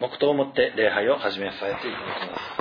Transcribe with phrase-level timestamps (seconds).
[0.00, 2.59] 黙祷をもって礼拝を始めさせていただきます。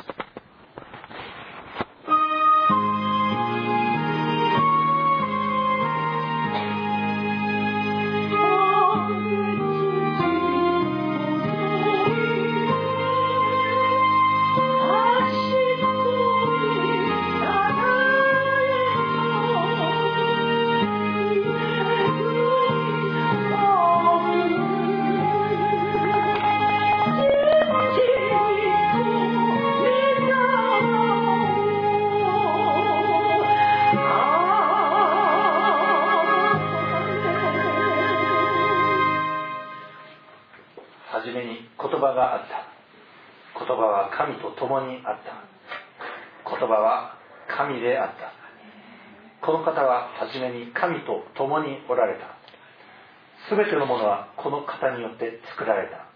[55.20, 56.08] って作られた。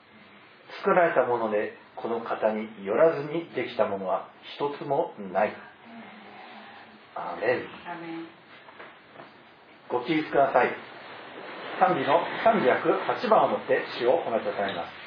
[0.80, 5.54] 作られたものでこの方によらずにできたものは一つもない。
[7.16, 7.68] アメン。
[9.92, 10.72] ご起立ください。
[11.80, 15.03] 賛美の308番をもって主を褒めたたえます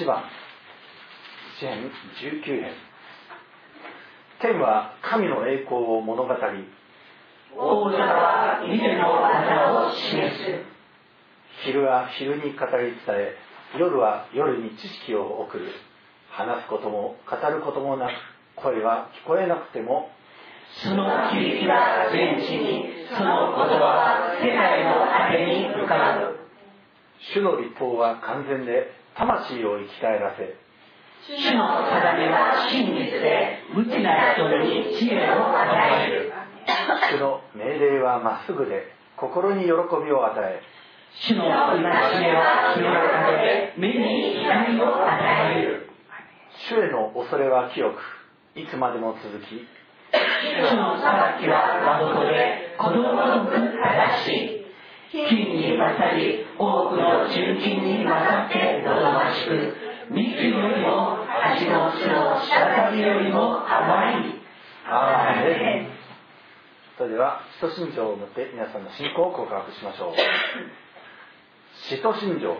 [0.00, 0.24] 8番。
[1.58, 1.90] 詩編
[2.40, 2.72] 19編
[4.40, 6.40] 天は神の栄光を物語り。
[7.54, 10.64] 大空は見ての技を示す。
[11.64, 13.36] 昼は昼に語り伝え
[13.78, 15.66] 夜は夜に知識を送る。
[16.30, 18.12] 話すことも語ることもなく
[18.56, 20.08] 声は聞こえなくても。
[20.82, 26.40] その響きは全地にその言葉は世界の果てに浮かぶ。
[27.34, 30.56] 主の立法は完全で魂を生き返らせ。
[31.28, 36.32] 主の定めは真実で無知な人に知恵を与える。
[37.12, 38.88] 主の命令はまっすぐで
[39.18, 40.62] 心に喜びを与え。
[41.12, 45.90] 主の戒めは清らかで目に怒りを与える。
[46.70, 48.00] 主への恐れは清く
[48.56, 49.68] いつまでも続き。
[50.12, 54.60] 主の裁きは誠で子供のく正しい。
[55.12, 59.72] 金に勝り多くの純金に勝ってどろましく
[60.12, 64.36] 蜜よりも味の酢の滴りよりも甘い
[64.84, 66.00] アーメン。
[66.98, 70.14] それでは使徒信条をもって皆さんの信仰を告白しましょう。
[71.88, 72.58] 使徒信条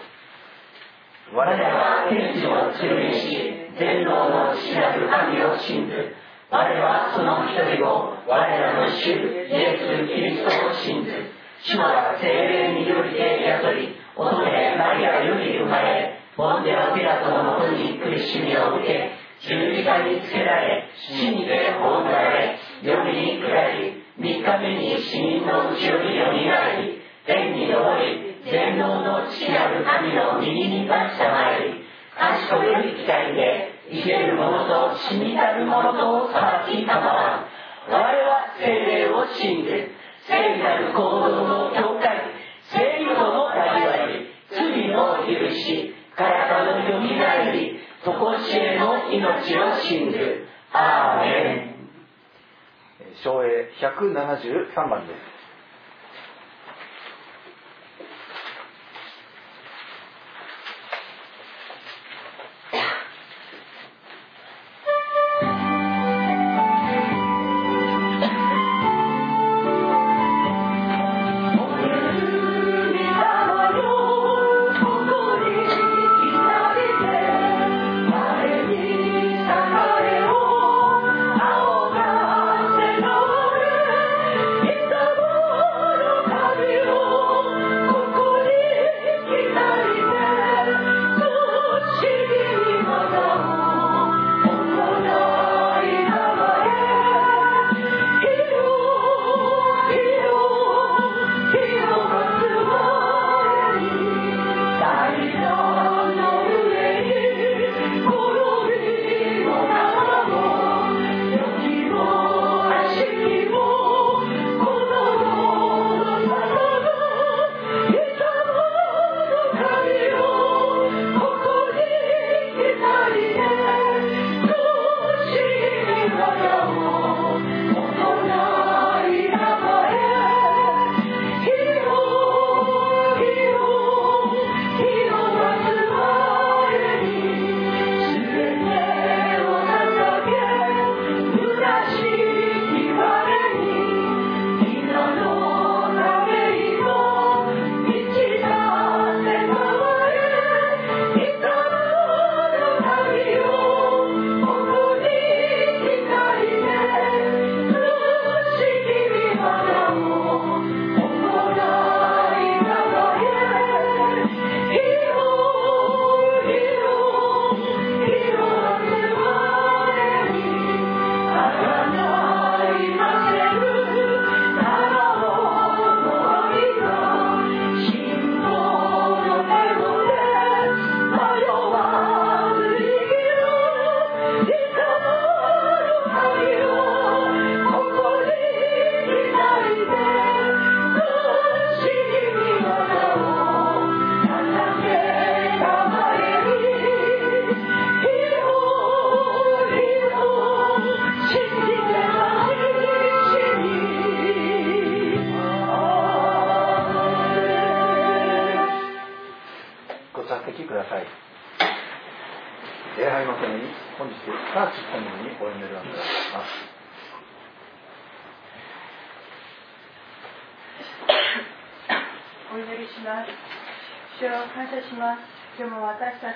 [1.35, 3.37] 我らは天地を強いし
[3.79, 6.17] 全能の父なる神を信ず
[6.49, 13.21] 我はその一人を我らの主イエス・キリストを信ず主は精霊によりて
[13.63, 19.13] 宿り乙女マリアより生まれモンデオピラトのもとに苦しみを受け
[19.45, 31.85] 十字架につけられ死にて葬られ読みに下り三日目に死人のうちよりよみがえり天に昇り全能の父なる神の右に立ちたまえり
[32.17, 37.61] 賢より期待で生ける者と死にたる者とを裁きたまわん。
[37.89, 42.31] 我は精霊を信じる聖なる行動の境界
[42.71, 51.71] 聖との交わり罪の許し体のよみがえり常しえの命を信ずアーメン。
[53.23, 55.40] 昭栄173番です「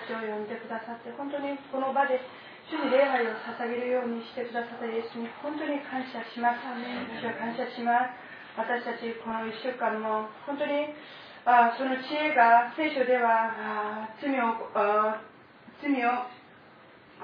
[0.05, 2.21] 私を呼んでくださって本当にこの場で
[2.69, 6.61] 主に礼拝を捧げるようにしてくださったイエスに本当に感謝します。
[6.61, 8.13] 主は感謝します。
[8.61, 10.93] 私たちこの1週間も本当に
[11.49, 15.25] あその知恵が聖書ではあ罪をあ
[15.81, 16.29] 罪を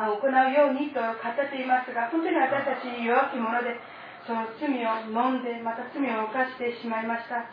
[0.01, 3.77] 行うようにと語っていますが本当に私たち弱き者で
[4.25, 7.45] その罪を飲んでまた罪を犯してしまいました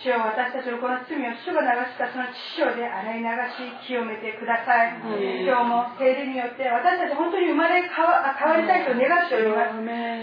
[0.00, 9.76] 主よ私たちのこの罪を主が流したその血潮で洗い流し清めてください、今日も聖霊によって私たち本当に生まれ変わ変わりたいと願っております。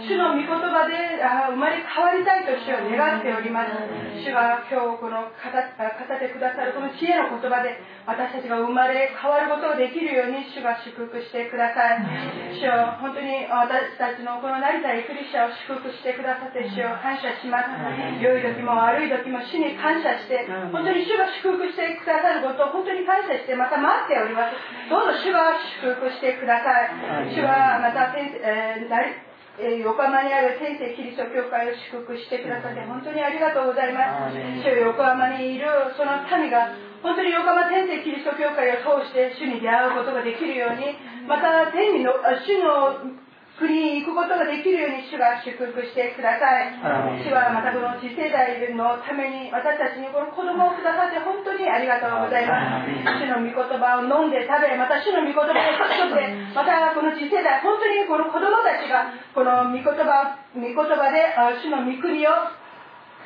[0.10, 3.78] 主の御言葉であ生まれ変わりたいと主を願っております。
[4.26, 7.78] 主が今日この語語ってくださるこの知恵の言葉で
[8.10, 12.58] 私たちが生まれ変わることができるように主が祝福してください。
[12.58, 17.78] 主よ本当に私たちのこの成田エクリシャを祝福してくださって主を感謝します。
[18.18, 24.56] 良い時も悪い時も主にに感謝して、本当に主が祝福してくださることを本当に感謝して、また待っております。
[24.88, 26.88] どうぞ主が祝福してくださ
[27.28, 27.36] い。
[27.36, 34.38] 主はまた、えーえー、横浜にある天聖キリスト教会を祝福してくださって本当にありがとうございます。
[34.62, 35.66] 主横浜にいる
[35.98, 40.94] その民が本当に横浜天聖キリスト教会を通して主に出会うことができるように
[41.26, 43.18] また天にの主の
[43.58, 46.78] 国に行くことができるように主が祝福してください。
[47.26, 52.94] 主はまたこの次世代のために私たちにこの子供をくださって本当にありがとうございます。
[53.18, 62.54] 主の御言葉を飲んで食べ、また主の御言葉を勝ち取って、またこの次世代、本当にこの子供たちがこの御言葉御言葉で主の御国を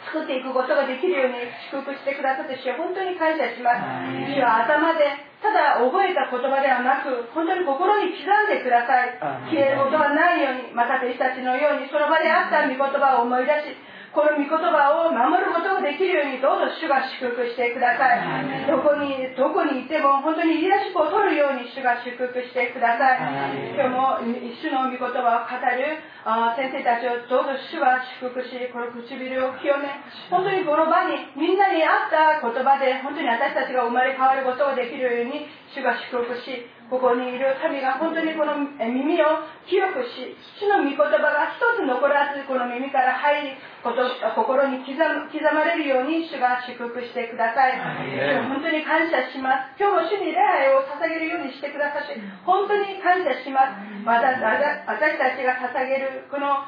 [0.07, 3.83] 作っていくことができるように祝福してくださって主は本当に感謝します。
[4.31, 9.17] 主は頭でただ覚えた言葉ではなく、本当に心に刻んでください。
[9.49, 13.73] 消えることはないように、また弟子たちのようにその場であった御言葉を思い出し、
[14.11, 18.67] この御言葉を守ることができるようにどうぞ主が祝福してください。
[18.67, 23.71] どこに、どこにいても本当にリーダーシップを取るように主が祝福してください。
[23.71, 26.03] 今日も主の御言葉を語る
[26.59, 29.87] 先生たちをどうぞ主が祝福し、この唇を清め、
[30.27, 44.11] 本当にこの場にみんなに合った言葉で本当に私たちが生まれ変わることができるように主が祝福し、ここにいる神が本当にこの耳を清くし、主の御言葉が一つ残らずこの耳から入り、心
[44.67, 47.79] に刻刻まれるように主が祝福してください。
[48.51, 49.79] 本当に感謝します。
[49.79, 53.79] 今日も主に礼拝を捧げるようにしてくださって、本当に感謝します。
[54.03, 56.67] また私たちが捧げるこの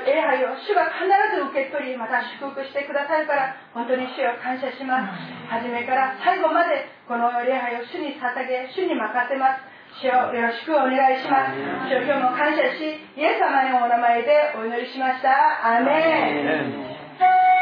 [0.00, 1.04] 礼拝を主が必
[1.36, 5.14] ず受け取り、また祝福してくださるから、本当に主を感謝します。
[5.46, 9.62] 初めから最後までこの礼拝を主に捧げ、主に任せます。
[10.02, 11.54] 主をよろしくお願いします。
[11.86, 15.30] 主を今日も感謝し、イエス様のお名前でお祈りしました。
[15.62, 15.94] アメ
[17.54, 17.57] ン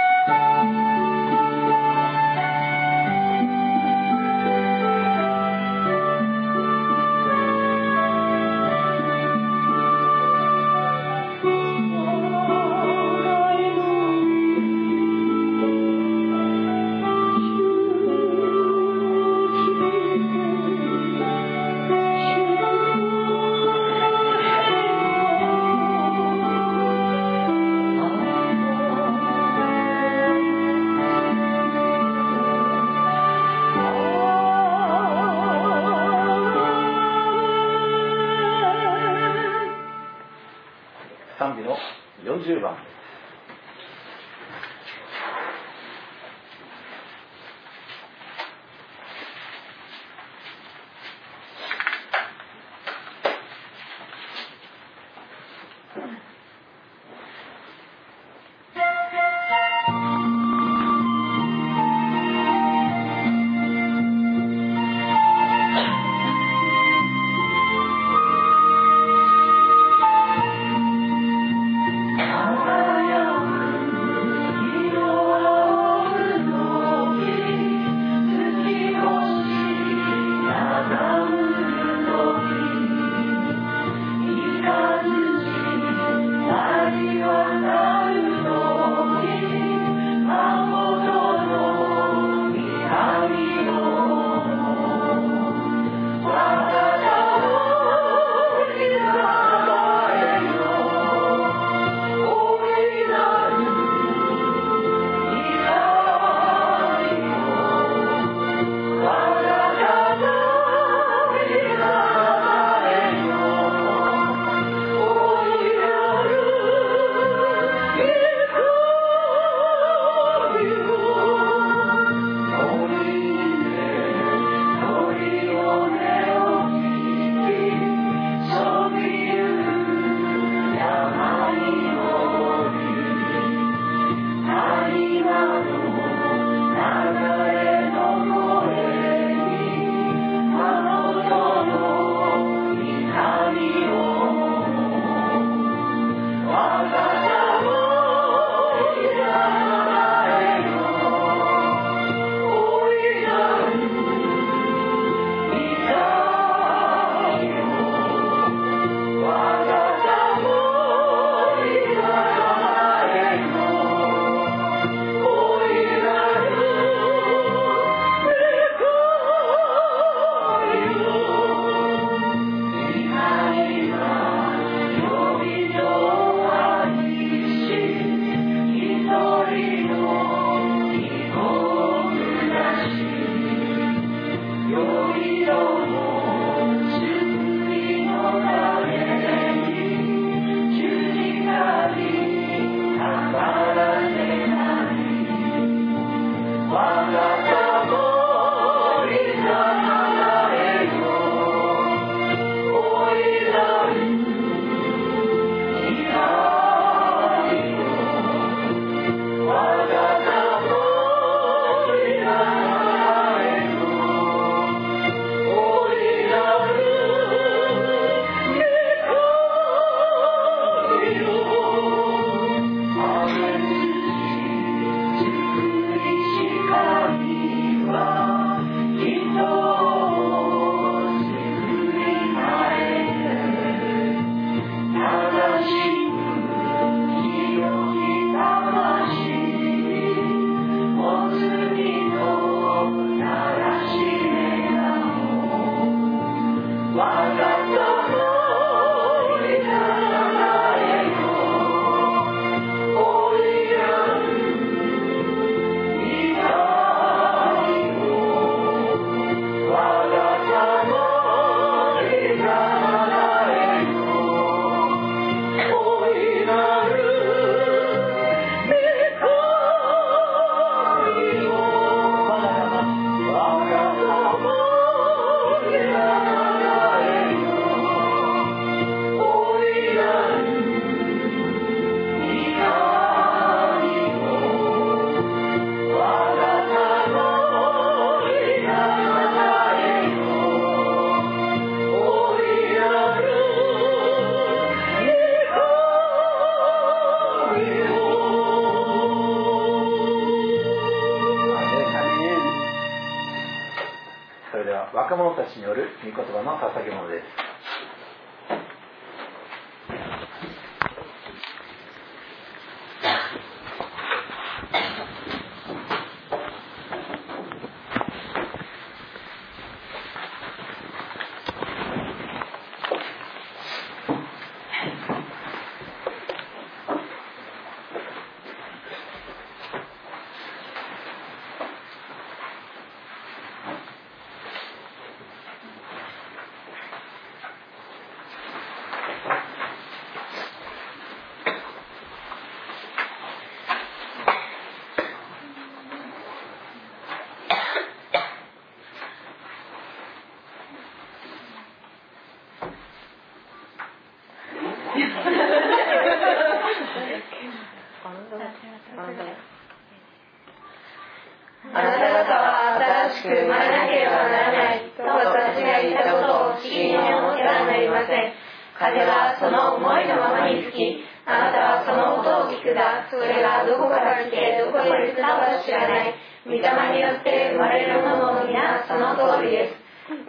[378.47, 379.75] 皆その通りです。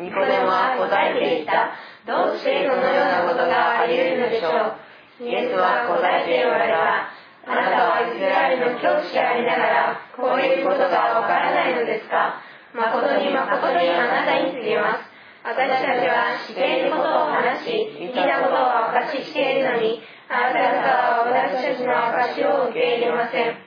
[0.01, 1.77] ニコデモは答えていった。
[2.10, 4.49] どうしてこのようなことがあり得るのでしょ
[5.21, 5.23] う。
[5.23, 7.13] イエスは答えておられた。
[7.45, 12.41] あなたはイスラエルの教師でありながら、こういうことがわからないのですか。
[12.73, 15.06] 誠に誠にあなたに告げます。
[15.45, 17.69] 私たちは知っていることを話し、
[18.01, 23.66] 聞いたことを証ししているのに、あなた方は私たちの証しを受け入れません。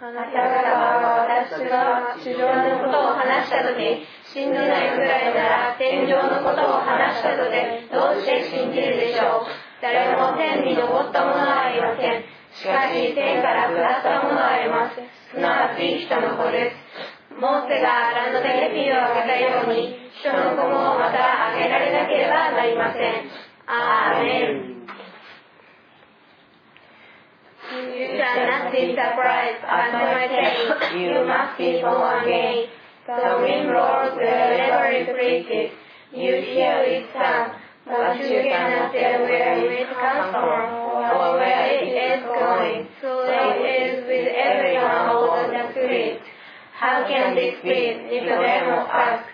[0.00, 3.82] あなた方は私が地上のことを話したとき、
[4.30, 9.50] 信じないくらいなら天上のことを話したとで、どうして信じるでしょう
[9.82, 12.22] 誰も天に昇ったものはありません。
[12.54, 15.02] しかし天から下ったものはあります。
[15.34, 17.34] すなわち人の子です。
[17.34, 23.26] モーセがランドでレピをあげたように、人の子もまたあげられなければなりません。
[23.66, 24.77] アーメン。
[27.78, 32.66] You shall not be surprised at my saying, You must be born again.
[33.06, 35.70] The wind roars wherever it pleases.
[36.12, 37.52] You hear its sound,
[37.86, 40.74] but you cannot tell where it comes from
[41.14, 42.88] or where it is going.
[43.00, 46.22] So it is with everyone who does it.
[46.74, 47.94] How can this be?
[48.10, 49.28] Nicodemus asked.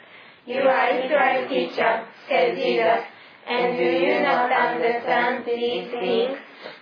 [0.46, 3.04] You are Israel's teacher, said Jesus,
[3.48, 6.38] and do you not understand these things?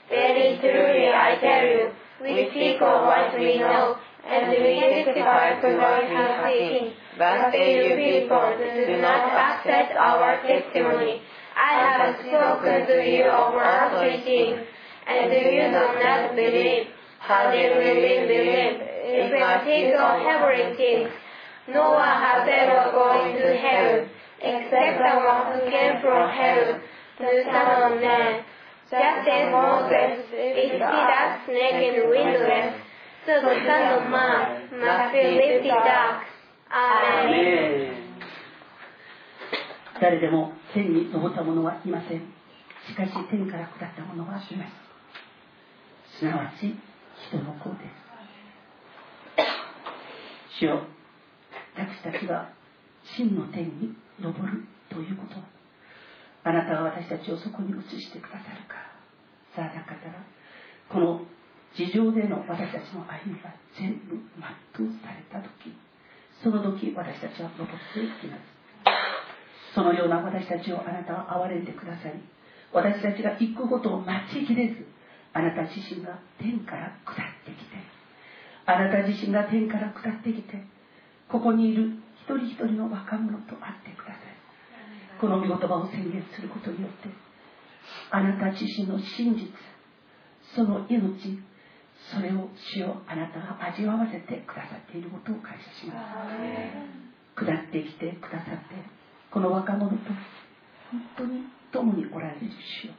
[0.09, 1.91] Very truly I tell you,
[2.23, 6.93] we speak of what we know, and we testify to what we have seen.
[7.19, 11.23] But you people do not accept our testimony.
[11.57, 14.61] I have spoken to you of earthly things,
[15.07, 16.87] and you do not believe?
[17.19, 17.93] How did we
[18.27, 18.83] believe?
[18.83, 21.11] If I think of heavenly things,
[21.69, 24.09] no one has ever gone to heaven,
[24.41, 26.81] except the one who came from heaven,
[27.19, 28.45] the Son of Man.
[28.93, 32.77] Just as Moses lifted that snake in the wilderness,
[33.25, 36.21] so the Son of Man must be lifted up.
[36.69, 38.03] Amen.
[39.99, 42.21] 誰でも天に昇った者はいません
[42.89, 46.75] しかし天から下った者はいますすなわち
[47.29, 47.77] 人の子で
[49.39, 50.83] す主よ
[51.77, 52.51] 私たちが
[53.17, 54.35] 真の天に昇る
[54.91, 55.52] ということ
[56.45, 58.75] あなたが私たちをそこに移してくださるか。
[59.55, 60.25] さあだから
[60.89, 61.23] この
[61.77, 64.19] 地上での私たちの歩みが全部
[64.77, 65.75] 全うされた時。
[66.43, 69.75] その時私たちは登っていきます。
[69.75, 72.21] そのような私たちをあなたは憐れんでくださり
[72.73, 74.85] 私たちが行くことを待ちきれず
[75.33, 78.03] あなた自身が天から下ってきて。
[78.65, 80.65] あなた自身が天から下ってきて
[81.29, 84.22] ここにいる一人一人の若者と会ってください。
[85.23, 87.07] この御言葉を宣言することによって
[88.11, 89.55] あなた自身の真実
[90.57, 91.39] その命
[92.11, 95.95] それを主をあなたが味わわせてくださっていることを感謝しま
[97.39, 97.39] す。
[97.39, 98.75] 下ってきてくださって
[99.31, 99.97] この若者と
[100.91, 102.41] 本当に共におられる
[102.83, 102.95] 主よ。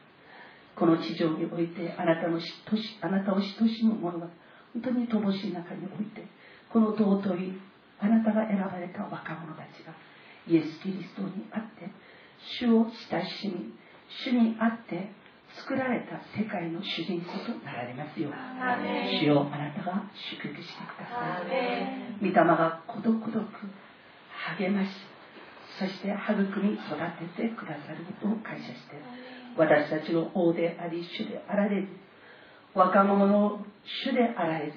[0.76, 4.28] この地上においてあなたのしとしあなたを親しむ者が
[4.72, 6.26] 本当に乏しい中において
[6.72, 7.60] この尊い
[8.00, 9.94] あなたが選ばれた若者たちが
[10.48, 11.92] イエス・キリストにあって
[12.60, 13.74] 主を親しみ
[14.26, 15.12] 主にあって
[15.56, 18.32] 作られた世界の主人公となられますよう
[19.22, 22.20] 主よあなたが祝福してください。
[22.22, 23.46] 御霊が孤独孤独
[24.58, 24.90] 励まし
[25.80, 26.98] そして育み育
[27.36, 28.98] ててくださることを感謝して
[29.58, 31.88] 私たちの王であり主であられる
[32.74, 33.66] 若者の
[34.06, 34.74] 主であられる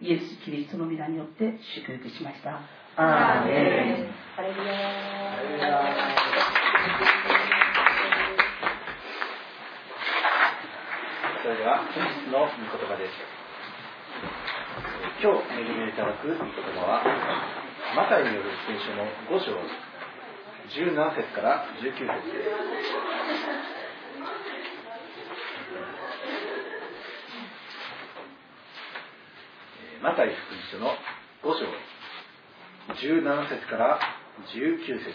[0.00, 2.60] イエス・キリストの皆によって祝福しました。
[2.96, 3.46] アー。
[3.46, 4.08] メ
[6.58, 6.61] ン
[11.42, 13.12] それでは本日の御言葉です。
[15.22, 17.04] 今日恵みをいただく御言葉は
[17.94, 19.52] マタイによる聖書の五章
[20.72, 22.48] 17節から19節です。
[30.02, 30.96] マタイ福音書の
[31.44, 31.66] 5章
[32.94, 34.00] 17節から
[34.50, 35.14] 19節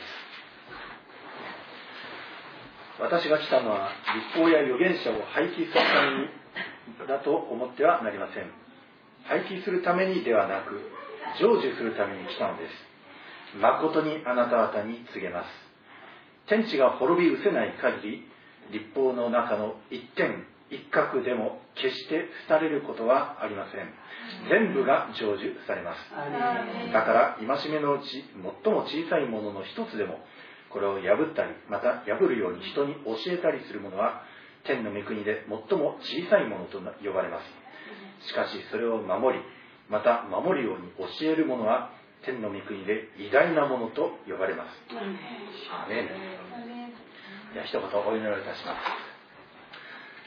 [3.00, 3.90] 私が来たのは
[4.34, 8.50] 立法や預言者を廃棄するためにだと思ってはなりません。
[9.26, 10.82] 廃棄するためにではなく
[11.40, 13.58] 成就するために来たのです。
[13.60, 15.48] 誠にあなた方に告げます。
[16.48, 18.28] 天地が滅び失せない限り
[18.72, 23.94] 立法の中の一点一角でも決して廃れることはありません。
[24.50, 26.00] 全部が成就されます。
[26.92, 28.24] だから戒めのうち
[28.64, 30.20] 最も小さいものの一つでも
[30.70, 34.24] これを破ったりまた破るように人に教えたりするものは
[34.66, 38.28] 天の御国で最も小さいものと呼ばれます。
[38.28, 39.44] しかしそれを守り
[39.90, 41.92] また守るように教えるものは
[42.26, 44.70] 天の御国で偉大なものと呼ばれます。
[45.72, 46.08] アメン。
[47.54, 49.08] では一言お祈りをいたします。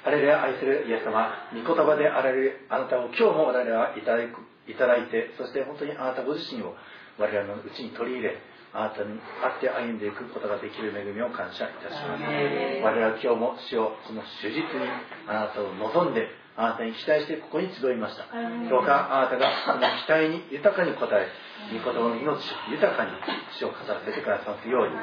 [0.03, 6.75] あれで愛するイエス様、御言葉であられるあなたを今日も我々はいただいて、そして本当にあなたご自身を
[7.19, 8.39] 我々のうちに取り入れ、
[8.73, 12.23] あなたに会って歩んでいくことができる恵みを感謝いたします。
[12.83, 14.63] 我々は今日も死をこの手実に
[15.27, 18.31] あなたを望んで、あなたに期待してここに集いました。
[18.71, 21.27] どうかあなたがその期待に豊かに応え、
[21.75, 22.39] 御言葉の命
[22.71, 23.11] 豊かに
[23.59, 24.95] 死を語らせてくださすように、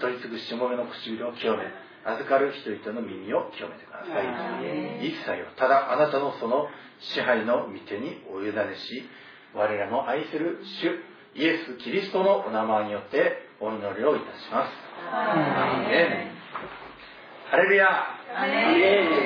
[0.00, 1.62] 取り次ぐしもべの唇を清め、
[2.02, 5.06] 預かる人々の耳を清めてください。
[5.06, 6.66] 一切をただあなたのその
[6.98, 9.06] 支配の御手にお委ねし
[9.54, 14.72] 我らの愛する主イエス・キリストのお名前によってお祈りをいたします。
[15.12, 15.36] ア
[17.50, 18.16] ハレルヤ。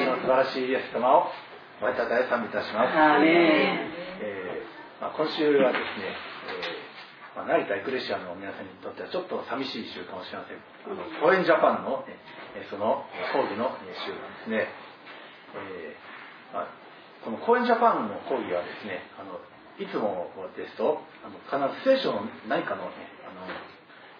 [0.06, 1.30] の素晴らしいイエス様を
[1.80, 2.92] お会いたたえ賛美いたします、
[4.22, 6.14] えーまあ、今週はですね、
[6.50, 10.58] えーまあ、成田エクレシアの皆さんにとってはちょっと寂しい週かもしれません。
[10.58, 12.18] あの公演ジャパンの、ね、
[12.68, 13.72] その講義の
[14.04, 14.68] 週なんですね、
[15.54, 16.74] えーまあ、
[17.24, 19.40] この公演ジャパンの講義はですねあの
[19.80, 21.56] いつもですとあの必
[21.88, 23.48] ず聖書の何かの,、ねあの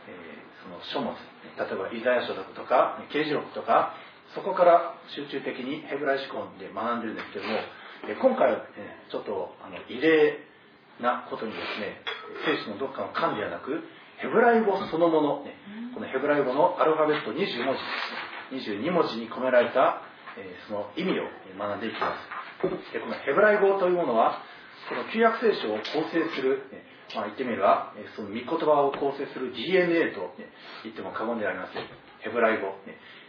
[0.08, 3.92] えー、その書物例えばイザヤ書だとか刑事録とか
[4.34, 7.60] そこから集中的にヘブライ思考で学んでるんですけども
[8.08, 10.40] 今回は、ね、ちょっとあの異例
[10.96, 12.00] なことにですね
[12.48, 13.84] 聖書のどっかの漢ではなく
[14.16, 15.52] ヘブライ語そのもの、ね、
[15.92, 17.36] このヘブライ語のアルファベット20
[17.68, 17.76] 文
[18.56, 20.00] 字22文字に込められた、
[20.40, 22.40] えー、その意味を学んでいきます。
[22.92, 24.42] でこのヘブライ語というものは
[24.90, 26.66] この旧約聖書を構成する、
[27.14, 30.34] まあ、言ってみればその御言葉を構成する DNA と、
[30.82, 31.86] 言っても過言ではありません。
[32.26, 32.74] ヘブライ語、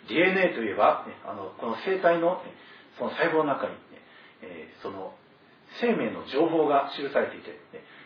[0.09, 2.41] DNA といえば、あのこの生体の
[2.97, 3.77] その細胞の中に、
[4.41, 5.13] え、その
[5.79, 7.53] 生命の情報が記されていて、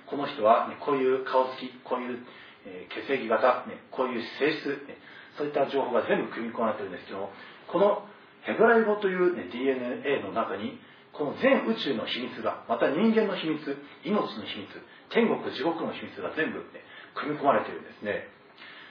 [0.06, 2.20] この人は、ね、こういう顔つきこういう、
[2.68, 5.00] え、血液型、ね、こういう性質、ね、
[5.38, 7.30] そういった情報が全部組み込まれてるんですけども
[7.68, 8.08] この
[8.44, 10.80] ヘブライ語という、ね、DNA の中に
[11.18, 13.64] この全宇宙の秘密がまた人間の秘密
[14.04, 14.68] 命の秘密
[15.16, 16.84] 天国地獄の秘密が全部、ね、
[17.16, 18.28] 組み込まれているんですね。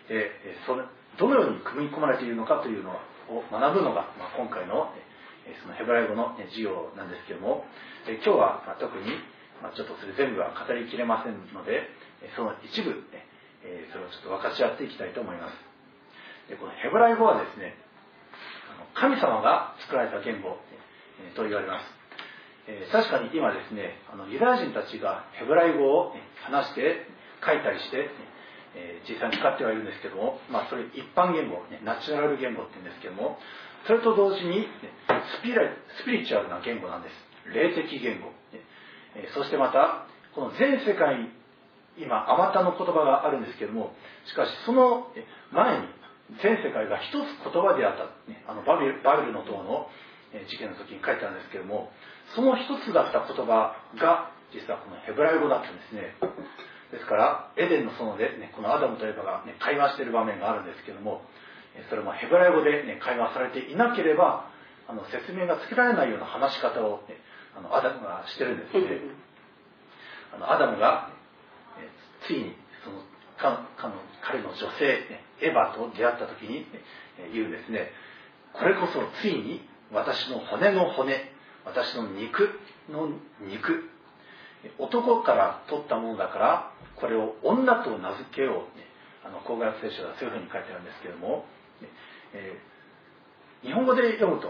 [0.08, 0.32] で
[0.66, 0.84] それ
[1.20, 2.96] どのように組み込まれているのかというの
[3.28, 4.90] を学ぶのが、まあ、今回の、
[5.62, 7.64] そのヘブライ語の、授業なんですけども
[8.08, 9.20] 今日は、ま特に、
[9.62, 11.88] まちょっとそれ全部は語りきれませんので
[12.37, 13.24] その一部、ね、
[13.92, 15.56] それをちょっと分かち合っていきたいと思います。
[16.48, 17.76] でこのヘブライ語はですね
[18.94, 20.58] 神様が作られた言語、
[21.37, 22.03] と言われます、
[22.66, 27.07] え確かに今ですねあのユダヤ人たちがヘブライ語を、話して
[27.44, 28.09] 書いたりして、
[28.74, 33.38] え実際に使ってはいるんですけども、まあ、それ一般言語、ナチュラル言語っていうんですけども
[33.87, 34.68] それと同時に、ね、
[35.40, 37.35] スピリチュアルな言語なんです。
[37.53, 38.33] 霊的言語。
[39.35, 41.29] そしてまたこの全世界に
[41.96, 43.94] 今あまたの言葉があるんですけども
[44.27, 45.07] しかしその
[45.53, 45.87] 前に
[46.42, 49.87] 全世界が一つ言葉であった、あのバビルバビルの塔の
[50.48, 51.92] 事件の時に書いてあるんですけども
[52.34, 56.14] その一つだった言葉が実はこのヘブライ語だったんですね。
[56.94, 61.22] ですからエデンの園で、ね、このアダムとエバが、ね、会話している場面があるんですけども
[61.90, 64.46] それもヘブライ語で、ね、会話されていなければ
[64.87, 67.18] あの説明がつけられないような話し方を、ね、
[67.56, 69.00] あのアダムがしてるんですね。
[70.34, 71.10] あのアダムが、
[71.78, 71.88] え
[72.26, 72.98] ついにその
[73.38, 76.66] かかの彼の女性エヴァと出会った時に、
[77.18, 77.92] え言うんですね。
[78.52, 81.34] これこそついに私の骨の骨
[81.64, 82.48] 私の肉
[82.90, 83.09] の
[83.40, 83.90] 肉。
[84.79, 91.44] 男から取ったものだからこれを女と名付けよう、あの高学聖書はそういうふうに書いてあるんですけども、
[92.33, 94.48] えー、日本語で読むと、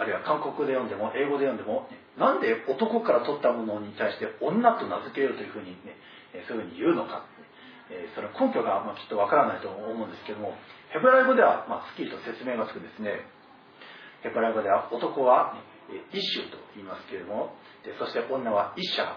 [0.00, 1.84] あるいは韓国で読んでも英語で読んでも
[2.16, 6.00] なんで男から取ったものに対して女と名付けようというふうにね
[6.48, 7.28] そういうふうに言うのか。
[7.90, 10.56] えその根拠がまあきっとわからないと思うんですけども。
[10.92, 13.20] ヘブライ語ではまあすっきりと説明がつくんですね。
[14.22, 19.16] ヘブライ語では男は、ね、イシュと言いますけれどもでそして女はイシャ、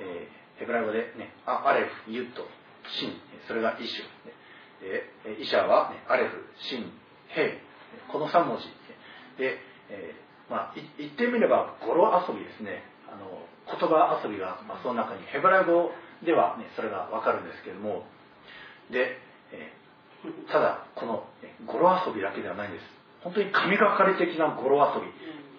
[0.00, 2.46] えー、ヘブライ語で、ね、アレフ、ユット、
[2.98, 3.12] シン
[3.46, 4.26] それがイシュ
[4.80, 6.92] でイシャは、ね、アレフ、シン、
[7.28, 7.66] ヘイ。
[8.12, 8.64] この3文字。
[9.38, 9.58] で、
[9.90, 12.84] えー、まあ、言ってみれば語呂遊びですね。
[13.08, 15.90] あの言葉遊びが、まあ、その中にヘブライ語
[16.24, 18.04] では、ね、それがわかるんですけれども。
[18.90, 19.18] で、
[19.52, 21.26] えー、ただこの
[21.66, 22.84] 語呂遊びだけではないんです。
[23.22, 25.08] 本当に神がかり的な語呂遊び。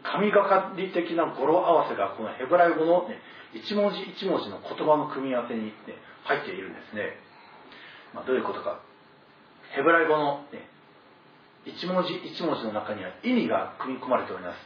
[0.03, 3.19] 神がかり的な語呂合わせがこのヘブライ語の、ね、
[3.53, 5.71] 一文字一文字の言葉の組み合わせに、ね、
[6.23, 7.17] 入っているんですね、
[8.13, 8.79] まあ、どういうことか。
[9.75, 10.69] ヘブライ語の、ね、
[11.65, 14.57] 一文字一文字の中には意味が組み込まれております。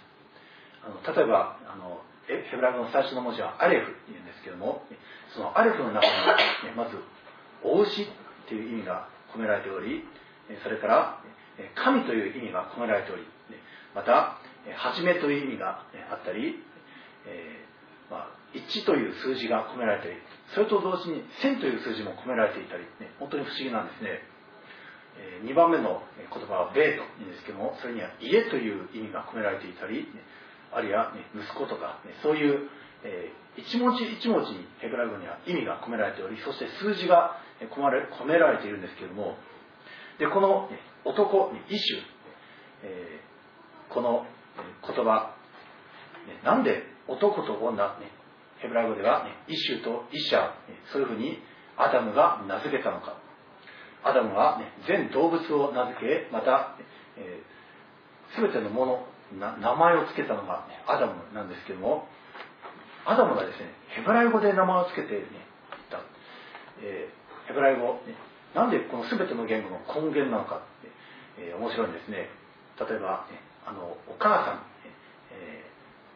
[0.84, 4.84] あの例えばあのヘブライ語の最初の文字はアレフっていうんですけども
[5.34, 6.98] そのアレフの中に、ね、まず
[7.64, 8.08] 「お牛」っ
[8.48, 10.06] ていう意味が込められており
[10.64, 11.20] それから
[11.76, 13.24] 「神」という意味が込められており
[13.94, 14.38] また
[14.76, 16.64] 「はじめ」という意味があったり、
[17.26, 20.22] えー、まあ、1という数字が込められている
[20.54, 24.22] それと同時に1000という数字も込められていたり、ね、本当に不思議なんですね。
[25.18, 30.08] え2番目の言葉は「ベイ」というんですけどもそれには「家」という意味が込められていたり
[30.72, 32.70] あるいは、ね、息子とか、ね、そういう、
[33.04, 39.38] えー、一文字一文字にヘブライ語には意味が込められておりそして数字が込め込められているんですけども
[40.18, 42.02] でこの、ね、男「イシュ」
[42.84, 44.26] えー、この
[44.58, 45.36] 言葉、
[46.28, 48.12] ね、なんで男と女、ね、
[48.60, 51.40] ヘブライ語では、ね、イシュとイシャ、ね、そういうふうに
[51.78, 53.18] アダムが名付けたのか。
[54.04, 56.76] アダムは、ね、全動物を名付けまた、
[57.18, 59.06] えー、全てのもの
[59.38, 62.08] 名前を付けたのが、ね、アダムなんですけども
[63.06, 65.22] アダムがですねヘブライ語で名前を付けてね
[65.90, 66.02] た、
[66.82, 68.18] えー、ヘブライ語、ね、
[68.56, 70.90] なんでこの全ての言語の根源なのかって、
[71.52, 72.28] えー、面白いんですね。
[72.80, 74.62] 例えば、ね、あのお母さん、
[75.32, 75.64] え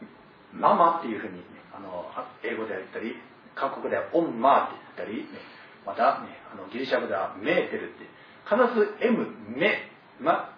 [0.04, 1.44] ー、ママっていうふうに、ね、
[1.76, 2.06] あの
[2.44, 3.16] 英語で言ったり
[3.56, 5.40] 韓国ではオンマーって言ったり、ね、
[5.86, 8.06] また、ね、あのギリシャ語ではメーテルって
[8.46, 10.54] 必ず M メマ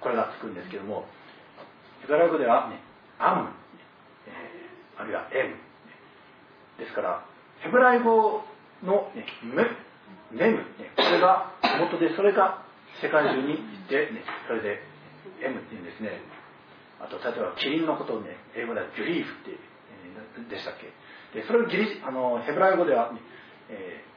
[0.00, 1.06] これがつくんですけども
[2.02, 2.80] ヘブライ語では、ね、
[3.18, 3.50] アム、
[4.26, 5.54] えー、あるいは M
[6.78, 7.24] ですから
[7.60, 8.42] ヘブライ語
[8.82, 9.66] の、ね、メ
[10.32, 12.64] メム、ね、これが元でそれが
[13.02, 14.80] 世界中に行って、ね、それで
[15.42, 16.22] M っていうんですね
[17.02, 20.86] あと例えばキリンのことをね英語ではグリーフって、え、でしたっけ？
[21.38, 23.10] でそれをギリあのヘブライ語では、
[23.68, 24.12] えー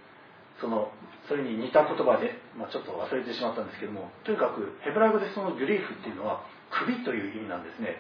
[0.62, 0.88] その
[1.28, 8.00] それに似た言葉で、まあ、ちょっと忘れてしまったんですけどもとにかくヘブライ語でそのギュリーフっていうのは首という意味なんですね。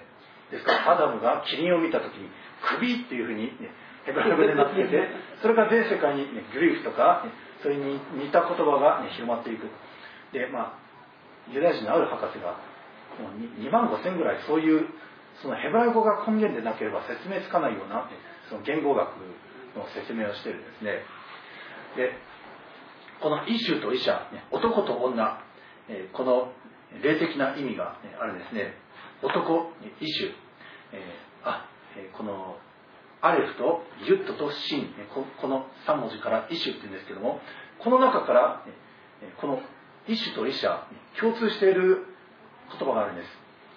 [0.51, 2.31] ですからアダムがキリンを見た時に
[2.79, 5.09] 首っていうふうに、ね、ヘブライ語で名付けて
[5.41, 9.67] それが全世界に、ね、ギュリーフとか、ね、それに似た言葉が、ね、広まっていく。
[10.31, 12.55] でまあユダヤ人のある博士が
[13.23, 14.87] 2, 万5千ぐらいそういう
[15.41, 18.09] そのヘブライ語が根源でなければ説明つかないような、
[18.49, 19.07] その言語学
[19.75, 21.03] の説明をしてるんですね
[21.95, 22.11] で
[23.21, 25.39] このイシュとイシャ、男と女、
[26.13, 26.51] この
[27.01, 28.73] 霊的な意味があるんですね。
[29.23, 30.31] 男、イシュ、
[31.43, 31.67] あ、
[32.17, 32.57] この
[33.21, 34.89] アレフとユットとシン、
[35.41, 37.39] この3文字からイシュって言うんですけども、
[37.79, 38.65] この中から
[39.39, 39.61] この
[40.07, 40.81] イシュとイシャ、
[41.19, 42.05] 共通している
[42.71, 43.27] 言葉があるんです。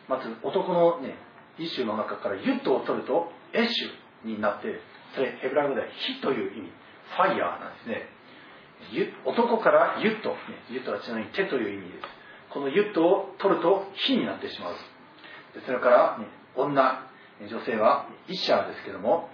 [0.08, 1.14] まず男の、ね、
[1.58, 4.80] イシュの中からユットを取るとエシュになって、
[5.14, 6.72] それヘブライ語では火という意味、
[7.16, 8.18] ファイヤーなんですね。
[9.24, 10.36] 男からユット、
[10.70, 12.08] ユットはちなみに手という意味です。
[12.50, 14.74] このユットを取ると火になってしまう。
[15.66, 19.28] それから、ね、女、女性はイシャーですけども、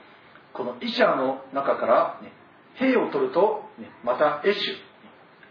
[0.52, 2.32] このイシャーの中から、ね、
[2.74, 4.74] 兵を取ると、ね、またエシュ、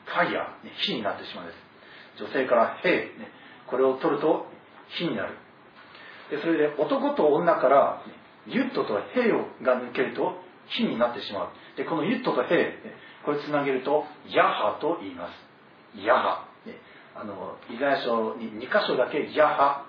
[0.06, 2.24] ファイヤー、ね、火になってしまうんです。
[2.24, 3.32] 女性から兵、ね、
[3.74, 4.46] これを取ると
[5.00, 5.34] 火になる。
[6.30, 8.04] でそれで男と女から、
[8.46, 9.32] ユットと兵
[9.66, 11.50] が抜けると火になってしまう。
[11.76, 12.78] で、このユットと兵、
[13.26, 16.48] これつなげるとヤハと言いますヤハ
[17.16, 19.86] あのイザヤ書に2箇所だけヤハ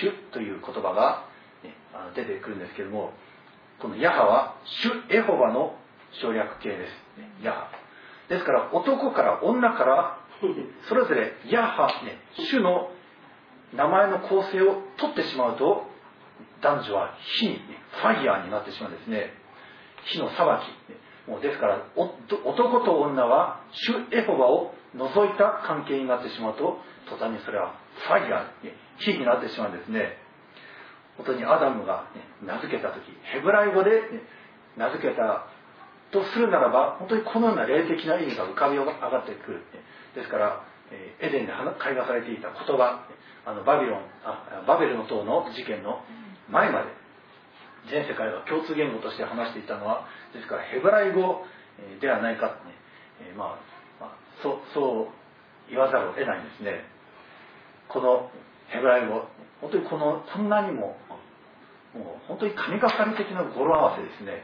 [0.00, 1.26] 主という言葉が、
[2.14, 3.12] 出てくるんですけども
[3.80, 5.74] このヤハは主エホバの
[6.22, 7.70] 省略形です、ヤハ
[8.30, 10.18] ですから男から女から
[10.88, 12.18] それぞれヤハ、ね、
[12.50, 12.90] 主の
[13.74, 15.86] 名前の構成を取ってしまうと
[16.62, 19.32] 男女は火に、ファイヤーになってしまうんですね。
[20.04, 21.30] 火の裁き。
[21.30, 26.78] もうですから男と女は主エホバを除いた関係になってしまうと
[27.10, 27.74] 途端にそれは
[28.06, 30.18] ファイヤー火になってしまうんですね。
[31.16, 32.04] 本当にアダムが、
[32.44, 33.00] 名付けた時
[33.32, 34.02] ヘブライ語で、
[34.76, 35.46] 名付けた
[36.12, 39.62] とするならば本当にこのような霊的な意味が浮かび上がってくる、
[40.14, 40.62] ですから、
[41.20, 43.08] エデンで会話されていた言葉
[43.46, 46.02] あのバビロンあバベルの塔の事件の
[46.50, 46.90] 前まで
[47.90, 50.02] 全世界が共通言語として話していたのは
[50.34, 51.46] ですからヘブライ語
[52.00, 52.74] ではないかってね、
[53.30, 56.86] えー、まあ、まあ、そうそう言わざるを得ないんですね。
[57.88, 58.30] この
[58.68, 59.30] ヘブライ語
[59.60, 60.98] 本当にこのこんなにも
[61.94, 64.42] もう本当に神がかり的な語呂合わせですね。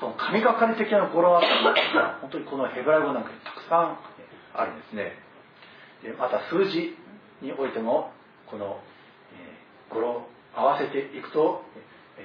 [0.00, 1.46] この神がかり的な語呂合わせ
[1.94, 3.98] が本当にこのヘブライ語なんかにたくさん
[4.54, 5.14] あるんですね。
[6.02, 6.98] でまた数字
[7.40, 8.10] においても
[8.50, 8.80] この、
[9.90, 11.62] 語呂合わせていくと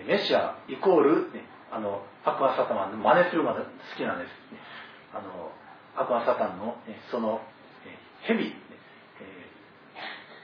[0.07, 3.65] メシアイコール、ね、あの悪魔サタンの真似するまで好
[3.97, 4.29] きなんです、
[5.13, 5.51] あの
[5.95, 7.41] 悪魔サタンの、ね、その、
[7.85, 7.97] え
[8.27, 8.53] 蛇、え、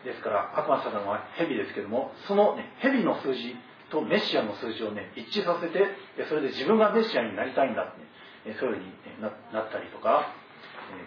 [0.06, 3.56] ですから悪魔サタンは蛇ですけどもその、ね、蛇の数字
[3.90, 5.80] とメシアの数字をね一致させて
[6.28, 7.96] それで自分がメシアになりたいんだっ
[8.44, 9.30] て、そういうふうにな
[9.62, 10.34] ったりとか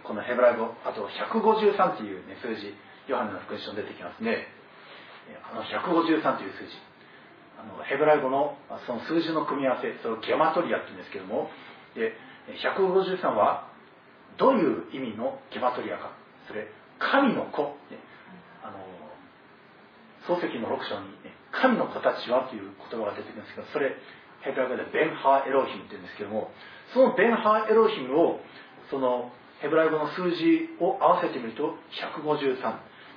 [0.05, 2.75] このヘブライ語あと153っていう、ね、数字
[3.09, 4.60] ヨハネの福音書に出てきますね。
[5.39, 6.77] あの153という数字。
[7.61, 8.57] あのヘブライ語の
[8.87, 11.51] その数字の組み合わせそれをギャマトリアって言うんですけども
[11.95, 12.17] で
[12.57, 13.69] 153は
[14.39, 16.11] どういう意味のギャマトリアか。
[16.49, 16.67] それ
[16.99, 18.01] 神の子、ね、
[18.65, 18.81] あの
[20.25, 23.97] 漱石の6章に、ね、神の子たちはという言葉が出てくるんですけどそれ
[24.43, 26.51] ヘブライ語でベンハーエロヒムって言うんですけども
[26.93, 28.41] そのベンハーエロヒムを
[28.91, 31.77] そのヘブライ語の数字を合わせてみると
[32.25, 32.57] 153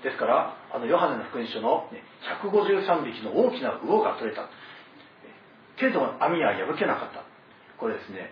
[0.04, 1.90] ですからあのヨハネの福音書の、
[2.44, 4.50] 153匹の大きな魚が取れた。
[5.78, 7.24] けれども網は破けなかった。
[7.78, 8.32] これですね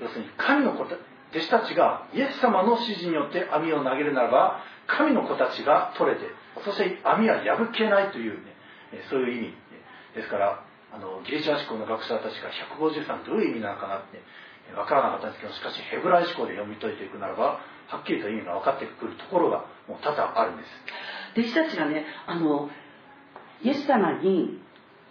[0.00, 0.96] 要するに神の子弟
[1.34, 6.26] 子たちがイエス様の指示によって網を投げるならば神の子たちが取れて
[6.64, 8.54] そして網は破けないという、ね、
[9.10, 9.54] そういう意味
[10.14, 10.62] ですから
[10.92, 14.18] あのギリシャ思考の学者たちが153どういう意味なのかなって
[14.74, 17.58] 分からなかったんですけどしかしヘブライ思考で読み解いていくならば
[17.90, 20.68] はっきりと意味が分かってくるところがもう多々あるんです。
[21.36, 22.70] 弟子たちがねあの
[23.62, 24.60] イエス様に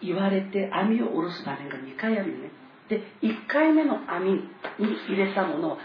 [0.02, 2.52] 言われて網を下ろす場面が2回あるよね。
[2.88, 4.42] で1回目の網に
[5.08, 5.78] 入れたものを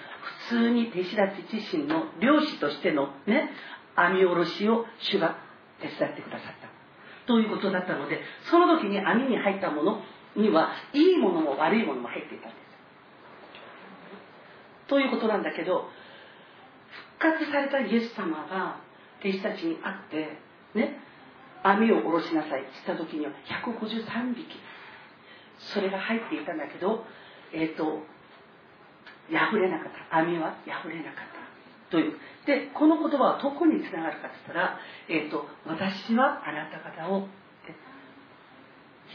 [0.48, 3.50] 普通に弟子たち自身の漁師としてのね
[3.96, 5.36] 網下ろしを主が
[5.80, 6.68] 手伝ってくださった。
[7.26, 8.20] ということだったので
[8.50, 10.02] その時に網に入ったもの
[10.36, 12.64] にはいいものも悪いものも入っていたんです。
[14.88, 15.88] ということなんだけど
[17.18, 18.80] 活されたイエス様が
[19.20, 20.38] 弟子たちに会って
[20.78, 20.98] ね
[21.62, 22.60] 網を下ろしなさい。
[22.60, 23.32] って言った時には
[23.64, 24.46] 153匹。
[25.72, 27.04] それが入っていたんだけど
[27.52, 28.04] えっ、ー、と
[29.32, 30.18] 破れなかった。
[30.18, 31.14] 網は破れなかっ
[31.88, 31.90] た。
[31.90, 32.18] という。
[32.46, 37.28] でこの言葉はどこにつながるかって言ったら、えーと、私はあなた方を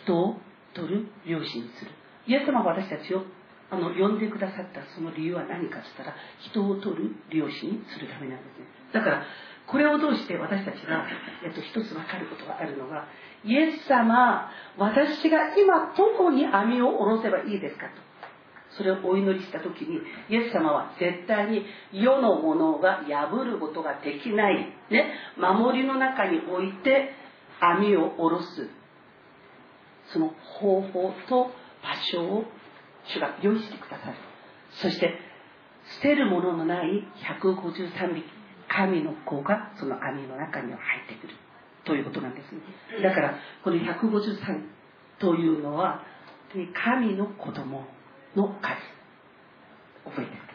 [0.03, 0.37] 人を
[0.73, 1.91] 取る漁師にする。
[2.27, 3.23] イエス様は私たちを
[3.71, 8.65] あの呼んでくださったその理由は何かって言ったら人を取る漁師にするためなんですね。
[8.93, 9.23] だから
[9.67, 11.05] これを通して私たちが、
[11.45, 13.05] えっと、一つ分かることがあるのが
[13.45, 18.09] イエス様私が今どこに網を下ろせばいいですかと。
[18.77, 19.99] それをお祈りした時に
[20.29, 27.11] イエス様は絶対に世のものが破ることができない、ね、守りの中に置いて
[27.59, 28.69] 網を下ろす。
[30.13, 31.51] その方法と
[31.83, 32.45] 場所を
[33.13, 34.17] 主が用意してくださる。
[34.81, 35.19] そして
[36.01, 37.07] 捨てるもののない
[37.41, 38.23] 153匹
[38.67, 41.33] 神の子がその網の中には入ってくる。
[41.85, 42.61] ということなんですね。
[43.01, 44.37] だからこの153
[45.19, 46.03] というのは
[46.73, 47.85] 神の子供
[48.35, 48.99] の数。
[50.05, 50.53] 覚えてくださ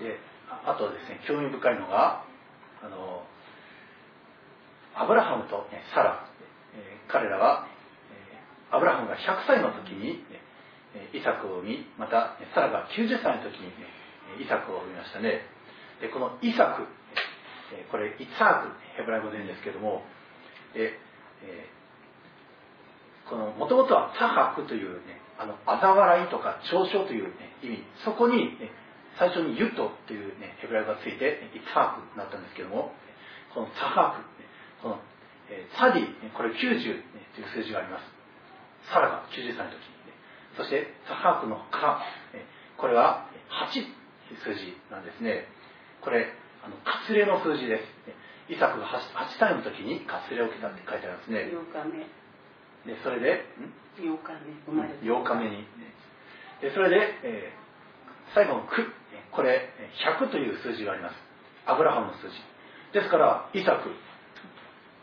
[0.00, 0.04] い。
[0.04, 0.18] で
[0.64, 2.24] あとですね興味深いのが
[2.82, 3.22] あの
[4.94, 6.26] アブラハムと、ね、サラ、
[6.74, 7.66] えー、彼らは
[8.72, 10.24] アブラハムが100歳の時に、
[11.12, 13.72] イサクを産みまたサラが90歳の時に、
[14.42, 15.44] イサクを産みましたね。
[16.00, 16.88] でこのイサク
[17.90, 20.02] これイツァークヘブライ語で言うんですけども
[20.74, 20.98] え
[23.30, 27.84] このもともとはタハクというねあの嘲笑いとか嘲笑という、ね、意味。
[28.04, 28.70] そこに、ね、
[29.18, 32.92] 最初にユットっていう、ね、ヘブライ語がついてイツァークになったんですけども
[33.54, 34.22] このタハク
[34.82, 34.98] この、
[35.48, 38.21] えサディこれ90、ね、という数字があります。
[38.90, 39.92] サラが90歳の時
[40.56, 42.02] そしてサハークの「か」
[42.76, 43.28] これは
[43.70, 43.78] 8と
[44.34, 45.46] いう数字なんですね。
[46.00, 46.26] これ
[46.64, 48.52] あの割礼の数字です。
[48.52, 51.48] イサクが 8, 8歳の時に割礼を受けたって書いてありますね。
[51.52, 51.88] 8日
[52.84, 52.92] 目。
[52.92, 53.46] でそれで
[53.96, 54.52] 8日目。
[54.66, 55.66] 生まれ8日目に
[56.60, 58.92] でそれで、えー、最後の「く」
[59.30, 59.70] これ
[60.20, 61.14] 100という数字があります。
[61.66, 62.34] アブラハムの数字。
[62.92, 63.88] ですからイサク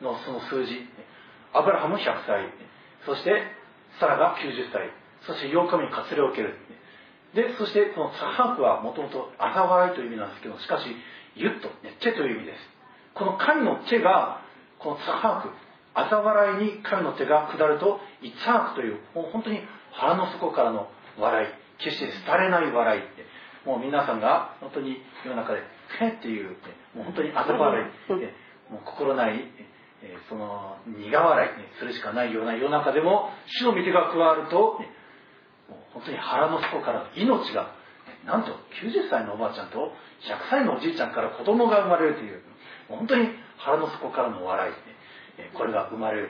[0.04, 0.86] のその数字。
[1.54, 2.50] アブラハム100歳。
[3.06, 3.59] そして
[4.00, 4.90] サラが90歳。
[5.28, 6.56] そして8日目に割礼を受ける
[7.36, 10.86] でそしてこのツハークはもともと嘲笑いという意味なんですけどしかし
[11.36, 12.60] ユッと、ね、チェという意味です。
[13.14, 14.42] この神の手が
[14.80, 15.50] このツハーク
[15.94, 19.60] 嘲笑いに神の手が下るとイツハークというもう本当に
[19.92, 20.90] 腹の底からの
[21.20, 21.48] 笑い
[21.84, 23.28] 決して廃れない笑いって。
[23.66, 25.60] もう皆さんが本当に世の中で
[26.00, 26.56] 「へ」っていう
[26.96, 27.86] もう本当に嘲笑い
[28.72, 29.44] もう心ない、
[30.02, 34.80] えその苦笑いにするしかないような世の中でも主の御手が加わると、も
[35.72, 37.76] う本当に腹の底から命が
[38.26, 42.42] なんと90歳のおばあちゃんと100歳のおじいちゃんから子供が生まれるという
[42.88, 44.74] 本当に腹の底からの笑い、
[45.56, 46.30] これが生まれる。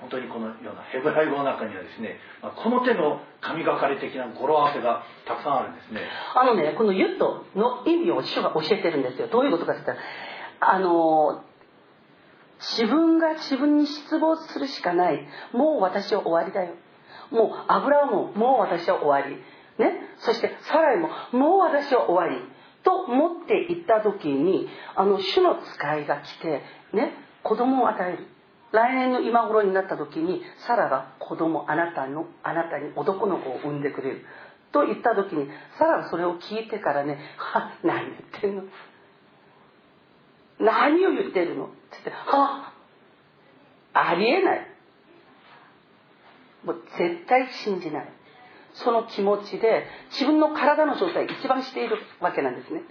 [0.00, 6.02] 本当にこのようなヘブライ語の中にはですねこの手の神がかり的な語呂合わせがたくさんあるんですね。
[6.34, 9.28] あのねこのユットの意味を主が教えてるんですよ。
[9.28, 11.44] どういうことかって言ったらあの
[12.58, 15.26] 自分が自分に失望するしかない。
[15.52, 16.74] もう私は終わりだよ。
[17.30, 19.36] もう油ももう私は終わり。
[19.78, 19.92] ね？
[20.18, 22.42] そしてサライももう私は終わり。
[22.82, 27.12] と思っていった時にあの主の使いが来てね？
[27.42, 28.26] 子供を与える。
[28.72, 34.24] 来年の今頃になった時にサラが子供あなたのあなたに男の子を産んでくれる。
[34.72, 35.48] と言った時に
[35.78, 38.62] サラがそれを聞いてからね「は何言ってんの？
[40.58, 41.70] 何を言ってるの?」
[42.00, 42.72] って言って「は
[43.92, 44.66] ありえない」
[46.64, 48.08] もう絶対信じない。
[48.74, 52.82] その気持ちで自分の体の状態一番しているわけなんですね。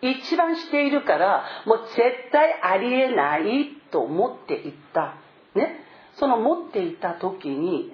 [0.00, 1.98] 一番しているからもう絶
[2.32, 5.14] 対ありえないと思っていった。
[5.54, 5.84] ね。
[6.14, 7.92] その持っていた時に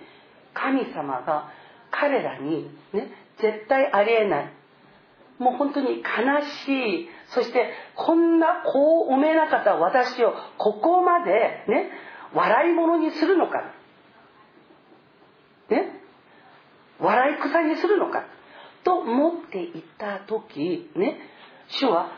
[0.55, 1.51] 神様が
[1.91, 4.53] 彼らにね絶対ありえない。
[5.39, 6.03] もう本当に悲
[6.67, 7.09] しい。
[7.29, 11.91] そしてこんな子を産めなかった私をここまでね
[12.35, 13.63] 笑い物にするのか。
[15.71, 16.01] ね
[17.01, 18.25] 笑い草にするのか。
[18.85, 21.19] と思っていた時ね
[21.69, 22.11] 主は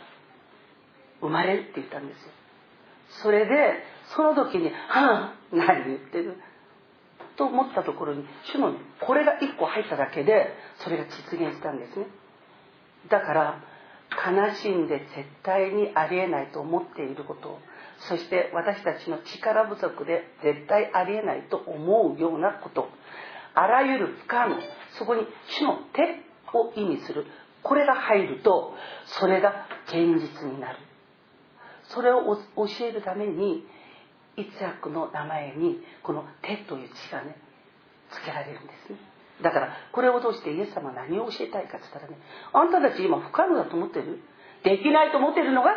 [1.21, 2.33] 生まれるって言ったんですよ。
[3.23, 3.83] それで
[4.17, 6.37] その時に「はあ何言ってる」
[7.37, 12.07] と思ったところに主のこれが1個入っただけでそれが実現したんですね。
[13.09, 13.61] だから
[14.27, 17.59] 悲しんで絶対にありえないと思っていること。
[18.09, 22.89] そして私たちの力不足で絶対ありえないと思うようなこと。
[23.55, 24.57] あらゆる不可能。
[24.99, 25.23] そこに
[25.59, 26.21] 主の手
[26.57, 27.27] を意味する。
[27.63, 28.75] これが入ると
[29.07, 30.79] それが現実になる。
[31.85, 33.67] それを教えるために
[34.37, 37.37] イツヤクの名前にこの「手」という字がね
[38.11, 38.99] 付けられるんですね。
[39.43, 42.19] だからこれを通してイエス様は何を教えたいかって言ったらね
[42.53, 44.21] あんたたち今不可能だと思ってる？
[44.63, 45.71] できないと思ってるのが？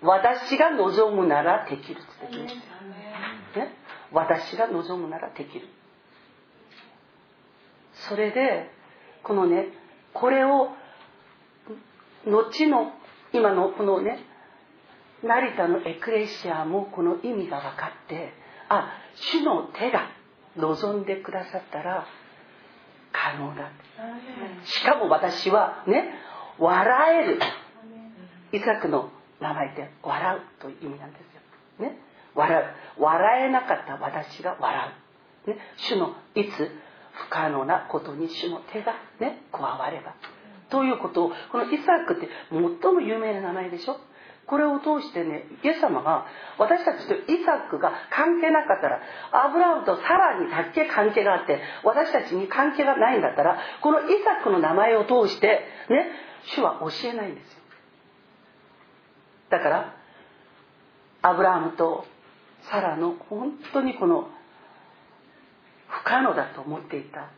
[0.00, 2.54] 私が望むならできるって言ってるんです
[3.58, 3.74] よ、ね、
[4.12, 5.66] 私が望むならできる。
[8.08, 8.70] それで
[9.24, 9.72] このね
[10.14, 10.70] これを
[12.24, 12.92] 後の
[13.32, 14.20] 今のこのね
[15.24, 18.32] 成田のエクレシアもこの意味が分かって
[18.68, 20.08] あ主の手が
[20.58, 22.06] 望んでくださったら
[23.12, 23.70] 可能だ。
[24.64, 26.14] しかも私はね
[26.58, 27.40] 笑える。
[28.52, 31.98] イサクの名前って笑うという意味なんですよ、ね、
[32.34, 32.62] 笑
[32.98, 33.02] う。
[33.02, 34.90] 笑えなかった私が笑
[35.46, 36.70] う、ね、主のいつ
[37.12, 40.14] 不可能なことに主の手がね加われば。
[40.70, 44.00] ということをこのイサクって最も有名な名前でしょ
[44.48, 46.26] これを通してねイエス様が
[46.58, 49.00] 私たちとイサクが関係なかったら
[49.32, 55.46] アブラハムとさらにだけ関係があって私たちに関係がないんだったらこのイサクの名前を通して
[55.90, 56.10] ね
[56.54, 57.58] 主は教えないんですよ。
[59.50, 59.94] だから
[61.22, 62.06] アブラハムと
[62.70, 64.28] サラの本当にこの
[65.88, 67.30] 不可能だと思っていた。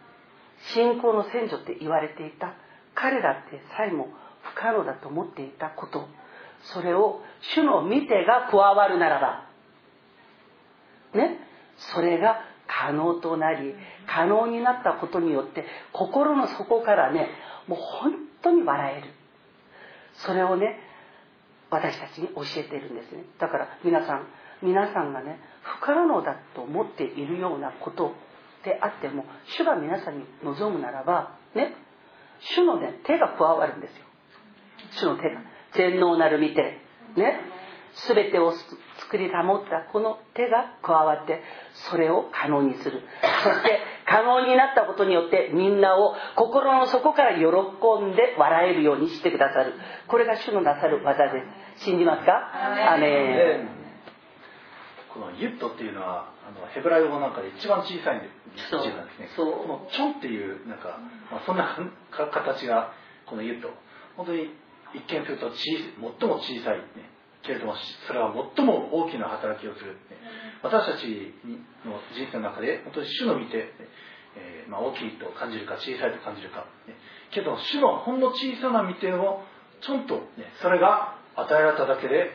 [0.75, 2.55] 信仰の先祖って言われていた。
[2.95, 4.09] 彼らってさえも
[4.43, 6.09] 不可能だと思っていたこと。
[6.63, 7.23] それを
[7.55, 9.47] 主の見てが加わるならば。
[11.19, 11.39] ね？
[11.95, 13.75] それが可能となり
[14.07, 17.29] 可能になったことによって心の底からね
[17.67, 19.11] もう本当に笑える。
[20.15, 20.79] それをね
[21.71, 23.25] 私たちに教えているんですね。
[23.39, 24.27] だから皆さん
[24.63, 28.13] 皆さんがね不可能だと思っているようなこと
[28.65, 31.75] であっても主が皆さんに望むならばね？
[32.41, 34.05] 主のね手が加わるんですよ。
[34.93, 35.41] 主の手が。
[35.75, 36.79] 全能なる見て
[37.17, 37.41] ね
[38.09, 38.53] 全てを
[38.99, 41.43] 作り保ったこの手が加わって
[41.91, 43.03] それを可能にする。
[43.43, 49.75] そして可能になったことによってみんなを心の底から喜んで笑えるようにしてくださる。
[50.07, 51.41] これが主のなさる技で
[51.77, 51.85] す。
[51.85, 52.33] 信じますか？
[52.95, 53.69] アメン。
[55.13, 58.23] このユットっていうのはあのヘブライ語の中で一番小さい
[58.55, 59.29] 字なんですね。
[59.35, 59.53] そう。
[59.53, 61.01] このチョンっていうなんか、
[61.31, 61.77] まあ、そんな
[62.13, 62.93] か形が
[63.27, 63.69] このユット。
[64.17, 64.55] 本当に
[64.95, 67.11] 一見すると小最も小さい、ね、
[67.43, 67.75] けれども
[68.07, 69.99] それは最も大きな働きをする、ね、
[70.63, 71.35] 私たち
[71.85, 73.73] の人生の中で本当に主の見て、
[74.37, 76.95] えー、まあ、大きいと感じるか小さいと感じるか、ね、
[77.31, 79.43] けど主のほんの小さな御手を
[79.81, 82.31] ちょんと、ね、それが与えられただけで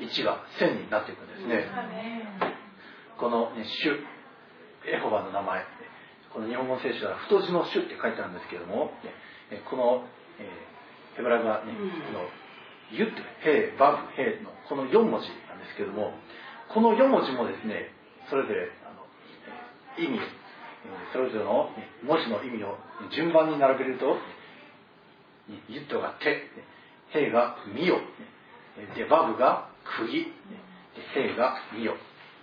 [0.00, 1.70] 1が1000になっていくんですね、
[3.18, 3.94] この、ね、主
[4.90, 5.62] エホバの名前
[6.34, 8.90] この日本語聖書は太字の主って書いてあるんですけども
[9.70, 10.02] この、
[10.40, 10.73] えー、
[11.16, 11.78] ヘブラ語はね、こ
[12.12, 12.26] の
[12.90, 13.10] ユッ、
[13.42, 16.12] ヘイ、バブ、ヘイのこの4文字なんですけども
[16.72, 17.90] この4文字もですね
[18.30, 19.04] それぞれあの
[19.98, 20.18] 意味
[21.12, 21.70] それぞれの
[22.02, 22.76] 文字の意味を
[23.14, 24.16] 順番に並べると
[25.68, 26.50] ユットが手
[27.12, 28.00] ヘイがミヨ
[28.96, 30.26] でバブが釘
[31.14, 31.94] 生が見よ。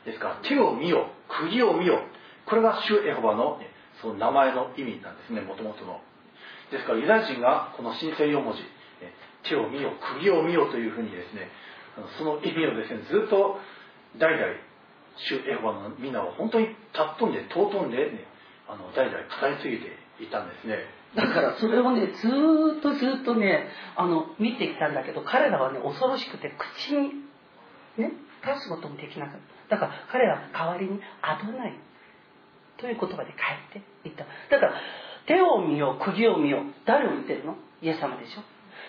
[0.06, 2.00] ですから手を見よ釘を見よ。
[2.48, 3.60] これが主エホバの
[4.02, 6.00] その名前の意味なんですねもともとの。
[6.72, 8.64] ですからユダヤ人がこの神聖4文字
[9.44, 11.50] 手を見よ釘を見よというふうにですね
[12.18, 13.60] その意味をですねずっと
[14.18, 14.54] 代々
[15.18, 18.26] 主エホバの皆を本当に尊んで尊んで、ね、
[18.68, 20.78] あの代々語り継いでいたんですね
[21.16, 22.28] だからそれをねず
[22.80, 23.68] っとずっとね
[23.98, 27.32] あの見てきたんだけど彼らはね恐ろしくて口に
[27.98, 28.12] ね、
[28.46, 29.36] 立つこともできなかっ
[29.70, 29.76] た。
[29.76, 31.80] だから彼らは代わりに危ない
[32.78, 34.26] という言葉で帰っていった。
[34.50, 34.74] だから
[35.28, 36.64] 手を見よ、釘を見よ。
[36.86, 37.56] 誰を見てるの？
[37.82, 38.42] イエス様でしょ。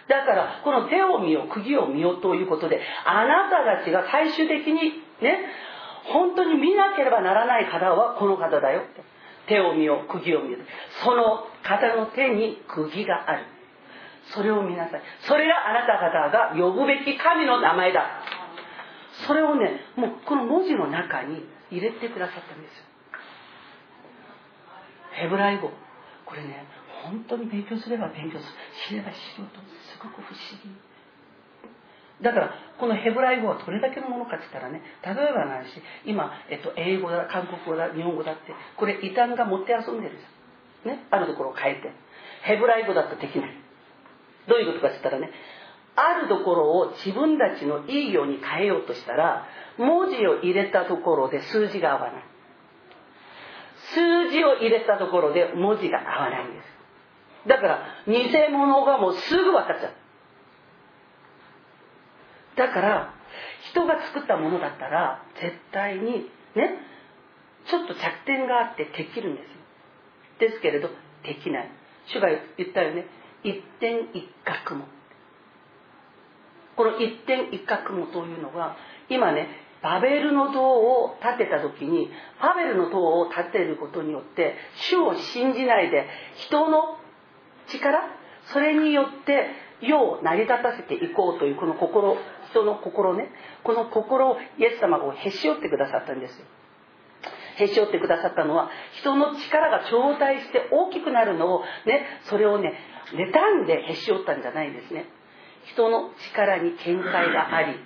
[0.09, 5.47] だからこの手を見よ、釘を見よということで、あなたたちが最終的にね、
[6.05, 8.83] 本当に見なければならない方はこの方だよ。
[9.47, 10.59] 手を見よ、釘を見よ。
[11.05, 13.45] その方の手に釘がある。
[14.35, 15.03] それを見なさい。
[15.29, 18.07] それがあなた方が呼ぶべき神の名前だ。
[19.27, 22.85] それをねもうこの文字の中に入れてくださったんですよ
[25.13, 25.71] ヘブライ語
[26.33, 26.65] これね
[27.05, 28.53] 本当に勉強すれば勉強する
[28.89, 29.61] 知れば知ると
[29.93, 30.73] すごく不思議。
[32.25, 35.69] だからこのヘブライ語はどれだけのものかって言ったらね例えばの話
[36.07, 40.23] 今、えっと、英語だ韓国語だ日本語だってこれ異端が持って遊んでるんで
[40.85, 41.05] すね？
[41.11, 41.93] あるところを変えて。
[42.45, 43.51] ヘブライ語だとできない。
[44.49, 45.31] どういうことかって言ったらね
[45.95, 52.25] あるところを自分たちのいいように変えようとしたら文字を入れたところで数字が合わない。
[53.95, 57.49] 数字を入れたところで文字が合わないんです。
[57.49, 58.15] だから偽
[58.51, 59.93] 物がもうすぐ分かっちゃう。
[62.57, 63.15] だから
[63.71, 66.79] 人が作ったものだったら絶対にね
[67.67, 70.49] ちょっと着点があってできるんですよ。
[70.51, 70.89] ですけれど
[71.25, 71.71] できない。
[72.07, 73.07] 主が言ったよね。
[73.45, 74.87] 一点一角も。
[76.77, 78.77] この一点一角もというのは
[79.09, 79.49] 今ね
[79.83, 82.09] バベルの塔を建てた時に
[82.41, 84.55] バベルの塔を建てることによって
[84.91, 86.07] 主を信じないで
[86.47, 86.97] 人の
[87.69, 87.99] 力
[88.53, 89.49] それによって
[89.81, 92.17] 世を成り立たせていこうというこの心
[92.51, 93.31] 人の心ね。
[93.65, 96.35] この心をイエス様がへし折ってくださったんです
[97.57, 98.71] へし折ってくださったのは
[99.01, 102.75] 人の力が頂戴して大きくなるのをねそれをね
[103.13, 105.07] 妬んでへし折ったんじゃないんですね。
[105.65, 107.77] 人の力に見解があり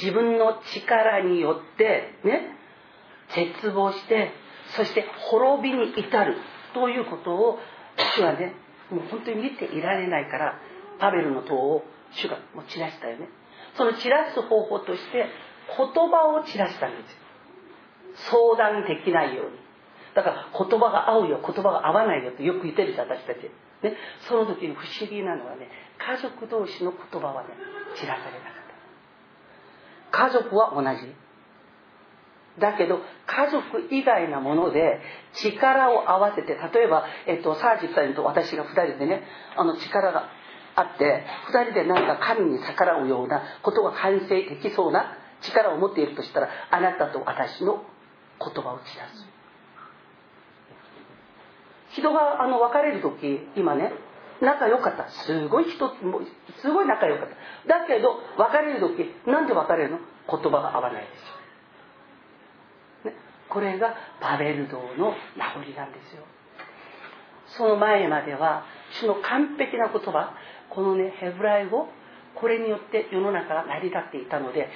[0.00, 2.56] 自分の力によってね
[3.34, 4.32] 絶望して
[4.76, 6.36] そして滅びに至る
[6.74, 7.58] ということを
[8.16, 8.54] 主はね
[8.90, 10.58] もう本当に見ていられないから
[10.98, 13.28] パベルの塔を主がもう散らしたよね。
[13.76, 15.26] その散らす方法として
[15.76, 17.12] 言葉を散らしたんです。
[17.12, 17.18] よ
[18.30, 19.58] 相談できないように。
[20.14, 23.42] だから言葉が合うよ言葉が合わないよってよく言ってるし私たち、
[23.82, 23.94] ね、
[24.26, 25.68] その時に不思議なのはね
[25.98, 27.50] 家族同士の言葉はね
[27.94, 28.57] 散らされなかった。
[30.10, 31.14] 家族は同じ。
[32.58, 35.00] だけど家族以外なもので
[35.34, 39.22] 力を合わせて例えば、えっと、サージさんと私が2人でね
[39.56, 40.28] あの力が
[40.74, 47.84] あって2人で何か神に逆らうようなことが完成できそうな力を持っているとしたらあなたと私の
[48.40, 49.26] 言葉を散らす
[51.90, 53.92] 人があの別れる時今ね
[54.40, 55.08] 仲良かった。
[55.08, 55.90] すごい人
[56.60, 57.34] すごい仲良かった。
[57.80, 59.98] だけど別れる時なんで別れるの？
[60.30, 61.08] 言葉が合わないで
[63.04, 63.16] すよ、ね、
[63.48, 66.22] これがバベル堂の名残なんですよ。
[67.56, 68.64] その前までは
[69.00, 70.34] 主の完璧な言葉
[70.68, 71.88] このねヘブライ語
[72.34, 74.68] これによって世の中が成り立っていたので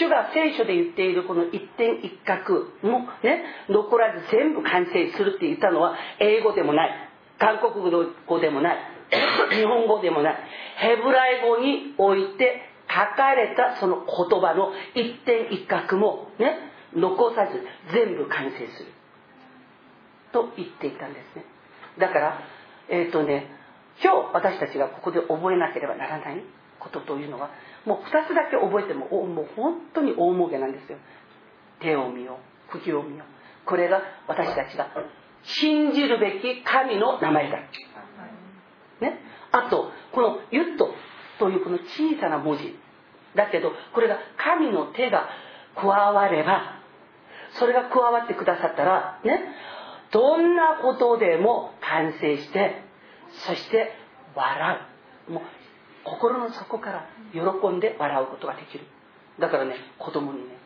[0.00, 6.90] 主が聖書で言っているこの一点一角もね残らず全部完成するって言ったのは英語でもない。
[7.38, 7.90] 韓国
[8.26, 8.76] 語でもない。
[9.10, 10.36] 日本語でもない。
[10.76, 16.58] ヘブライ語において書かれたその言葉の一点一角もね
[16.94, 18.92] 残さず全部完成する。
[20.32, 21.44] と言っていたんですね。
[21.98, 22.40] だから
[22.88, 23.50] えっ、ー、とね
[24.02, 26.42] 今日私たちがここで覚えなければならない
[26.78, 27.50] ことというのは
[27.86, 30.98] もう2つだけ覚えてももう本当に大儲けなんですよ。
[31.80, 32.38] 手を見よ
[32.68, 33.66] う釘を見よう。
[33.66, 34.88] これが私たちが
[35.42, 37.58] 信じるべき神の名前だ、
[39.00, 39.20] ね、
[39.52, 40.94] あとこの「ユット」
[41.38, 42.78] というこの小さな文字。
[43.34, 45.28] だけどこれが神の手が
[45.74, 46.80] 加われば
[47.58, 49.54] それが加わってくださったらね。
[50.12, 52.82] どんなことでも完成して
[53.46, 53.92] そして
[54.34, 54.78] 笑
[55.28, 55.32] う。
[55.32, 55.42] もう
[56.04, 58.86] 心の底から喜んで笑うことができる。
[59.38, 60.56] だからね子供にね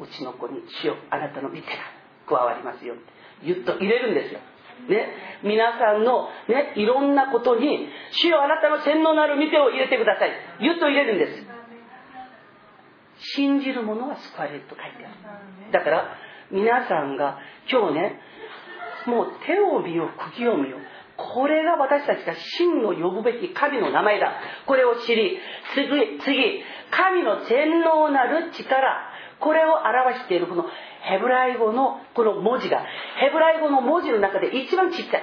[0.00, 1.76] うちの子に「主よあなたの見てが
[2.26, 3.02] 加わりますよ」って
[3.44, 4.40] 言っと入れるんですよ。
[4.88, 5.08] ね、
[5.42, 11.46] 皆さんの、ね、いろんなことに「主よあなたの洗脳なる見てを入れてください」言っと入れるんです。
[13.34, 15.72] 信じる者は救われると書いてある。
[15.72, 16.16] だから
[16.50, 17.38] 皆さんが
[17.70, 18.20] 今日ね
[19.06, 20.78] もう手を見よう釘を見よ
[21.18, 24.34] これが私たちが真の呼ぶべき神の名前だ。
[24.66, 25.36] これを知り、
[25.74, 26.62] 次、次、
[26.92, 29.07] 神の全能なる力、
[29.40, 30.64] これを表しているこの
[31.02, 32.84] ヘブライ語のこの文字が、
[33.20, 35.22] ヘブライ語の文字の中で一番ちっちゃい。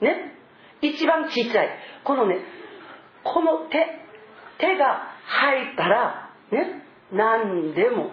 [0.00, 0.34] ね。
[0.80, 1.68] 一番ちっちゃい。
[2.04, 2.38] このね、
[3.24, 3.86] この手、
[4.58, 6.82] 手が入ったら、ね、
[7.12, 8.10] 何でも、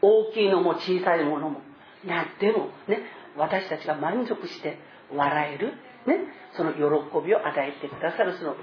[0.00, 1.60] 大きいのも小さいものも、
[2.04, 3.02] 何でも、ね、
[3.36, 4.78] 私たちが満足して
[5.12, 5.72] 笑える
[6.08, 6.16] ね、
[6.56, 6.80] その喜
[7.26, 8.56] びを与えてくださるその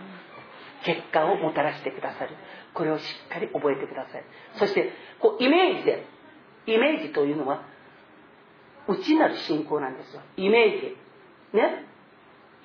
[0.83, 2.35] 結果をもたらしてくださる。
[2.75, 4.23] これをしっかり覚えてください。
[4.59, 6.05] そしてこうイメージで
[6.67, 7.63] イメージというのは
[8.87, 10.21] 内なる信仰なんですよ。
[10.37, 11.57] イメージ。
[11.57, 11.85] ね？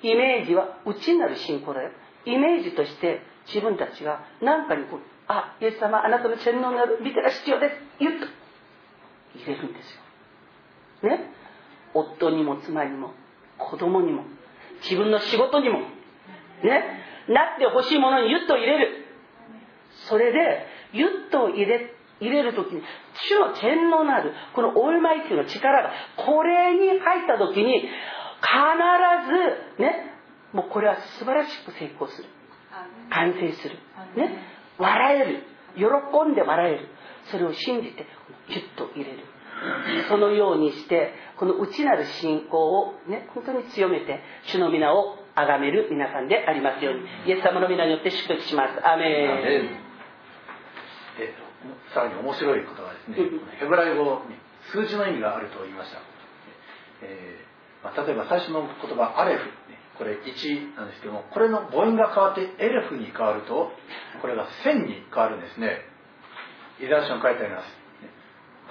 [0.03, 1.91] イメージは内なる信仰だよ。
[2.25, 8.27] イメージとして自分たちが何かにこう「あイエス様あなたの洗脳なる見てが必要です」言うと
[9.35, 9.95] 入れるんです
[11.03, 11.09] よ。
[11.09, 11.31] ね？
[11.93, 13.13] 夫にも妻にも
[13.57, 14.23] 子供にも
[14.83, 15.79] 自分の仕事にも。
[15.79, 16.99] ね？
[17.27, 19.00] なってほしいものにゆっと入れる。
[20.09, 22.81] それでゆっと入れ入れる時に
[23.29, 27.87] 主の天皇のあるこのオールマイティの力がこれに入った時に必
[29.77, 30.11] ずね
[30.53, 32.27] もうこれは素晴らしく成功する。
[33.09, 33.75] 完成する。
[34.15, 34.37] ね。
[34.77, 35.43] 笑える。
[35.75, 35.85] 喜
[36.29, 36.87] んで笑える。
[37.31, 38.05] それを信じて
[38.49, 39.23] ギュッと入れる。
[40.09, 48.85] そのようにしてこの内なる信仰をね本当に強めて主の皆を崇める皆さんでありますようにイエス様の皆によって祝福します。
[48.85, 49.90] アメン
[51.17, 51.33] で
[51.93, 53.17] さらに面白いことはですね
[53.59, 54.35] ヘブライ語に
[54.71, 55.99] 数字の意味があると言いました、
[57.03, 57.51] えー
[57.83, 59.49] まあ、例えば最初の言葉アレフ、
[59.97, 63.71] これ1なんですけどもこれの母音が変わってエレフに変わると
[64.21, 65.81] これが1000に変わるんですね。
[66.79, 67.81] イザヤ書に書いてあります。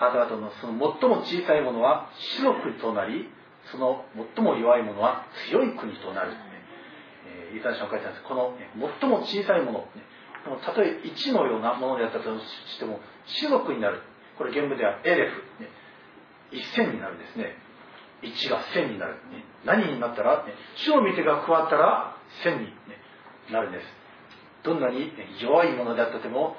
[0.01, 2.09] あなた方のその最も小さいものは
[2.41, 3.28] 白くとなり
[3.70, 6.32] その最も弱いものは強い国となる、
[7.26, 8.26] えー、イザヤ書に書いてあるんです。
[8.26, 8.70] この、ね、
[9.01, 10.03] 最も小さいもの、ね、
[10.64, 14.01] たとえ1のようなものであったとしても白くになる。
[14.38, 15.68] これ原文ではエレフ、ね、
[16.53, 17.57] 1000になるんですね。
[18.22, 22.72] 1が1000になる、ね、何になったら、ね、主の御手が加わったら1000に、
[23.53, 23.84] なるんです。
[24.62, 26.57] どんなに弱いものであったとても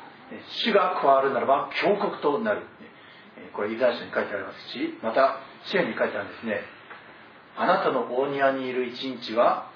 [0.63, 2.61] 主が加わるならば強国となる。
[3.53, 6.61] これイザヤ書に書いてありますしまた支援に書いてあるんですね。
[7.57, 9.69] あなたの大庭にいる一日は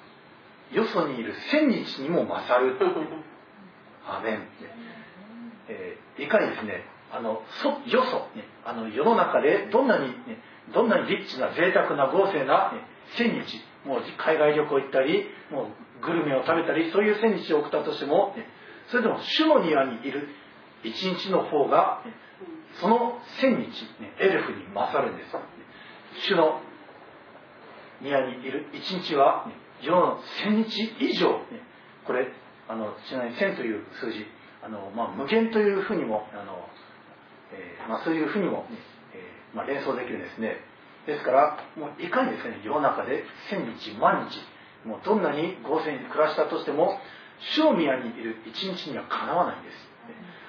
[0.71, 2.77] よそにいる千日にも勝る。
[4.07, 4.47] アメン、
[5.67, 10.41] えー、いかにですねあのそよそ、ね、あの世の中でどんなに、ね、
[10.73, 12.81] どんなにリッチな贅沢な豪勢な、ね、
[13.17, 15.69] 千日もう海外旅行行ったりも
[16.01, 18.47] うグルメを食べたりそういう千日を送ったとしても、ね、
[18.89, 20.27] それでも主の庭にいる
[20.83, 22.13] 一日の方が、ね、
[22.81, 23.67] その千日、
[24.01, 25.31] ね、エルフに勝るんです
[26.27, 26.61] 主の
[28.01, 31.61] 宮にいる一日は、ね、世の千日以上、ね、
[32.05, 32.27] これ
[32.67, 34.25] あのちなみに千という数字
[34.63, 36.65] あの、まあ、無限というふうにもあの、
[37.53, 38.77] えー、まあ、そういうふうにも、ね
[39.13, 40.57] えー、まあ、連想できるんですね。
[41.05, 44.41] ですからもういかにですね世の中で千日万日
[44.87, 46.97] もうどんなに豪勢に暮らしたとしても
[47.53, 49.75] 主の宮にいる一日にはかなわないんです。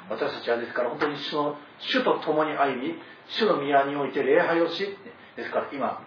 [0.09, 2.95] 私たちはですから本当に主の主と共に歩み
[3.29, 4.97] 主の宮において礼拝をし
[5.37, 6.01] ですから今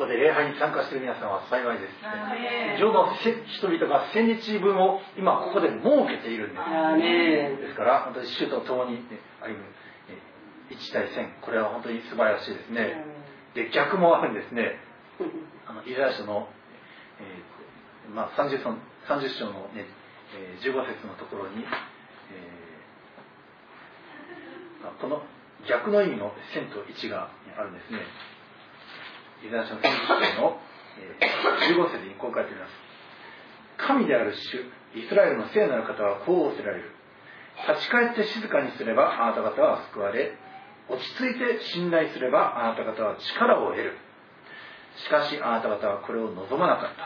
[0.00, 1.92] こで礼拝に参加している皆さんは幸いです。
[2.80, 6.60] 浄土の人々が千日分を今ここで設けているんで
[7.60, 7.68] す。
[7.68, 9.04] ですから本当に主と共に
[9.44, 9.60] 歩む
[10.72, 13.04] 1対1000これは本当に素晴らしいですね。
[13.54, 14.80] で逆もあるんですね。
[15.68, 16.48] あのイザヤ書の、
[17.20, 18.64] えーまあ、30,
[19.06, 19.84] 30章の、ね
[20.34, 25.22] えー、15節のところに、えー、この
[25.68, 28.00] 逆の意味の1000と1があるんですね
[29.46, 30.60] イザヤ書の30章の、
[31.00, 32.90] 15節にこう書いてあります。
[33.78, 34.60] 神である主
[34.98, 36.90] イスラエルの聖なる方はこう仰せられる。
[37.68, 40.32] 立ち返って静かにすればあなた方は救われ
[40.88, 43.96] 落ち着いて信頼すればあなた方は力を得る。
[45.04, 46.96] しかしあなた方はこれを望まなかっ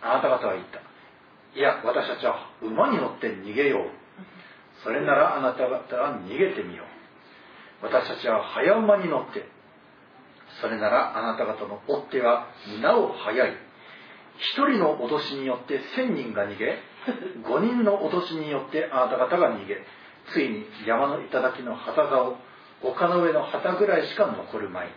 [0.00, 0.10] た。
[0.10, 0.80] あなた方は言った。
[1.56, 3.90] いや私たちは馬に乗って逃げよう。
[4.82, 7.86] それならあなた方は逃げてみよう。
[7.86, 9.48] 私たちは早馬に乗って
[10.60, 12.46] それならあなた方の追っ手は
[12.82, 13.52] なお早い。
[14.38, 16.78] 一人の脅しによって千人が逃げ
[17.44, 19.84] 五人の脅しによってあなた方が逃げ
[20.32, 22.36] ついに山の頂の旗座を
[22.82, 24.88] 丘の上の旗ぐらいしか残るまい。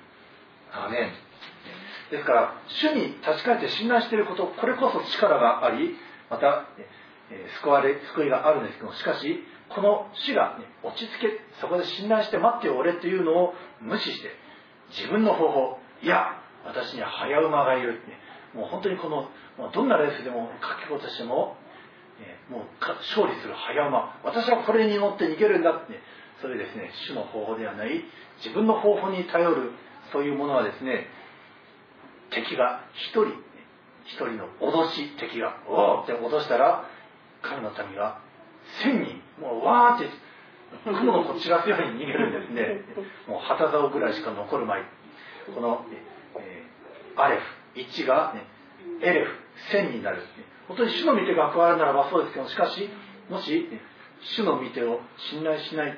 [0.72, 1.11] アメン。
[2.11, 5.95] ですから主に立ち返って信頼していることこれこそ力があり
[6.30, 6.66] また、
[7.32, 14.30] え救われ救いがあるんですけどしかしこの死が、ね、落ち着けそこで信頼して待っておれというのを無視して
[14.98, 15.80] 自分の方法。
[16.02, 18.00] いや私には早馬がいる、ね、
[18.54, 19.30] もう本当にこの
[19.72, 20.50] どんなレースでも
[20.89, 21.56] 書き事しても、
[22.50, 26.00] もう勝利する早馬私はこれに乗って逃げるんだって、
[26.41, 28.04] それですね主の方法ではない。
[28.38, 29.72] 自分の方法に頼る。
[30.12, 31.08] そういうものはですね
[32.30, 33.34] 敵が一人
[34.06, 36.86] 一人の脅し敵が「おお!」って脅したら
[37.41, 38.20] 神の民が
[38.84, 40.10] 千人もうわーって
[40.84, 42.82] 雲のこすように逃げるんですね
[43.28, 44.84] もう旗竿ぐらいしか残るまい
[45.53, 45.86] この、
[46.38, 48.45] えー、アレフ1が、ね、
[49.01, 49.32] エレフ
[49.71, 50.21] 千になる。
[50.67, 52.89] 本当に主の御手が加わるならばそうですけどしかし
[53.30, 53.69] もし
[54.21, 55.97] 主の御手を信頼しない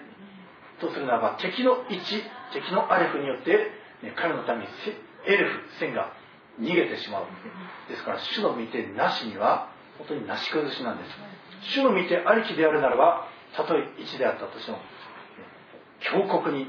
[0.79, 1.99] とするならば敵の1
[2.51, 3.51] 敵のアレフによって、
[4.01, 4.67] ね、彼のために
[5.27, 6.11] エレフ千が
[6.59, 7.25] 逃げてしまう。
[7.89, 11.09] ですから主の御手なしには本当になし崩しなんです。
[11.73, 14.79] 主の御手ありきであるならばたとえ1であったとしても
[15.99, 16.67] 強国に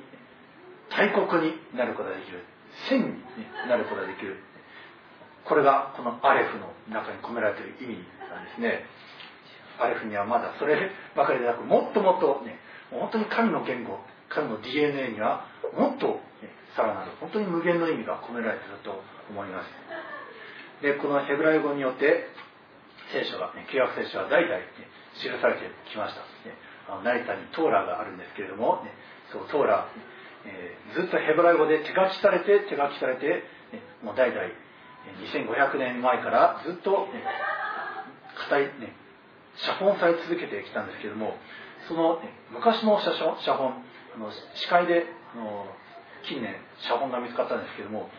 [0.90, 2.44] 大国になることができる。
[2.88, 3.22] 千に
[3.68, 4.36] なることができる。
[5.44, 8.84] これがこのアレフの中に込められている意味なんですね。
[9.78, 12.58] アレフにはまだそればかりでなくもっともっとね
[12.90, 16.18] 本当に神の言語神の DNA にはもっと、
[16.74, 20.82] さらなる本当に無限の意味が込められていると思います。
[20.82, 22.26] でこのヘブライ語によって
[23.12, 24.66] 聖書が、ね、旧約聖書は代々、ね、
[25.14, 26.52] 記されてきました、ね、
[26.88, 28.92] あ成田にトーラがあるんですけれども、ね、
[29.32, 29.88] そうトーラ、
[30.44, 33.26] えー、ずっとヘブライ語で手書きされて手書きされて、
[33.72, 34.40] ね、もう代々
[35.22, 37.22] 2500年前からずっと、ね、
[38.50, 38.94] 語り、ね、
[39.56, 41.36] 写本され続けてきたんですけれども
[41.88, 43.82] その、ね、昔の写写本
[44.14, 45.66] あの司会であの
[46.26, 48.10] 近年写本が見つかったんですけれども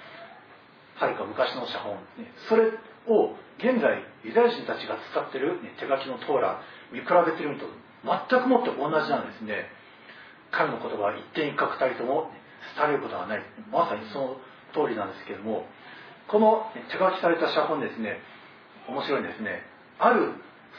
[0.95, 2.72] はるか昔の写本、ね、それ
[3.07, 6.61] を現在ユダヤ人たちが使ってる、ね、手書きのトーラ
[6.91, 7.65] 見比べてみると
[8.08, 9.68] 全くもって同じなんですね。
[10.51, 12.32] 彼の言葉は一点一角たりとも
[12.80, 13.43] 伝えることはない。
[13.72, 14.38] まさにその
[14.72, 15.66] 通りなんですけども
[16.28, 18.20] この手書きされた写本ですね
[18.88, 19.64] 面白いですね。
[19.99, 20.32] ある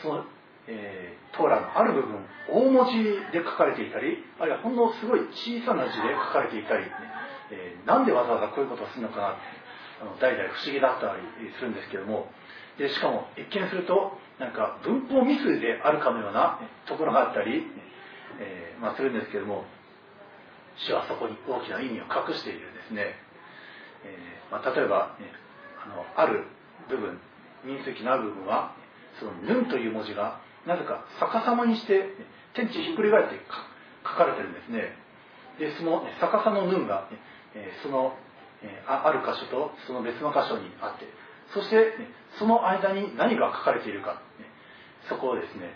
[0.02, 0.24] その、
[0.68, 3.02] えー、トーラのある部分大文字
[3.32, 6.92] で書かれていたりあるいはほんのすごい小さな字で書かれていたり、ね
[7.50, 9.40] えー、なんでわざわざこういうことをするのかなって
[10.00, 12.30] あの代々不思議だったりするんですけども
[12.78, 17.66] でしかも一見するとなんか文法ミスであるかのようなところがあったり、
[18.40, 19.64] えー、まあ、するんですけども
[20.76, 23.18] 主はそこに大きな意味を隠しているんですね、
[24.06, 25.26] えー、まあ、例えば、ね、
[25.82, 26.44] あのある
[26.88, 27.18] 部分
[27.64, 28.74] 民数記のある部分は
[29.18, 32.14] その「ヌン」という文字がなぜか逆さまにして
[32.54, 33.40] 天地ひっくり返って
[34.06, 34.94] 書かれてるんですね。
[35.58, 37.08] でその逆さの「ヌン」が、
[37.54, 38.16] えその
[38.62, 41.06] えある箇所とその別の箇所にあって
[41.54, 44.46] そして、ね、その間に何が書かれているか、ね、
[45.08, 45.72] そこをですね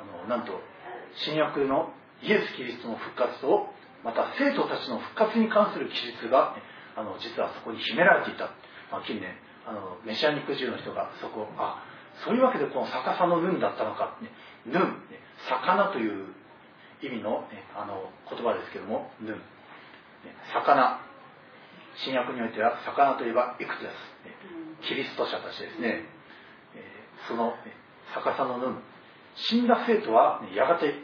[0.00, 0.60] あのなんと
[1.24, 1.92] 新約の
[2.22, 3.68] イエス・キリストの復活と
[4.02, 6.62] また生徒たちの復活に関する記述が、ね、
[6.96, 8.50] あの実はそこに秘められていた、
[8.90, 9.32] まあ、近年
[9.66, 11.82] あのメシアニック人の人がそこあ
[12.26, 14.30] そういうわけでこの逆さのヌンだったのか、ね、
[14.66, 16.34] ヌン、ね、魚という
[17.02, 19.40] 意味の,、ね、あの言葉ですけどもヌン、ね、
[20.52, 21.00] 魚。
[22.02, 24.33] 新約においては魚といえばいくつです、
[24.88, 26.04] キリスト者たちですね、
[27.28, 27.54] その
[28.14, 28.78] 逆さのヌン
[29.36, 30.94] 死んだ生徒はやがて、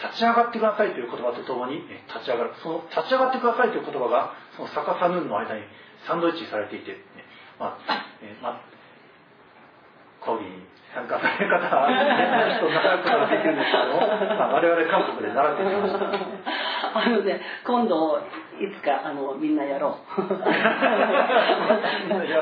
[0.00, 5.62] 立ち上がってくださいという言葉とともに立ち上がるその立ち上がってくださいという言葉がその逆さヌンの間に
[6.08, 6.96] サンドイッチされていて、ね
[7.60, 8.64] まあえーまあ、
[10.24, 10.64] 講義に
[10.96, 16.08] 参加される方は、ね、人習うことができるんですけども、まあ、我々韓国で習ってきました。
[16.98, 18.18] あのね、今度、
[18.60, 19.94] いつか、あの、みんなやろう。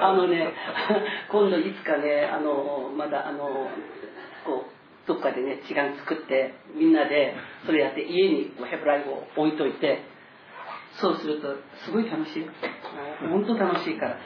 [0.01, 0.53] あのね、
[1.31, 3.69] 今度いつかね、あの、まだ、あの、
[4.45, 4.71] こう、
[5.07, 10.03] どっかでね、時間作って、みんなで、それやって、家にヘブライ語を置いといて、
[11.01, 11.55] そうすると、
[11.85, 12.47] すごい楽しい。
[13.31, 14.19] 本当楽しいから。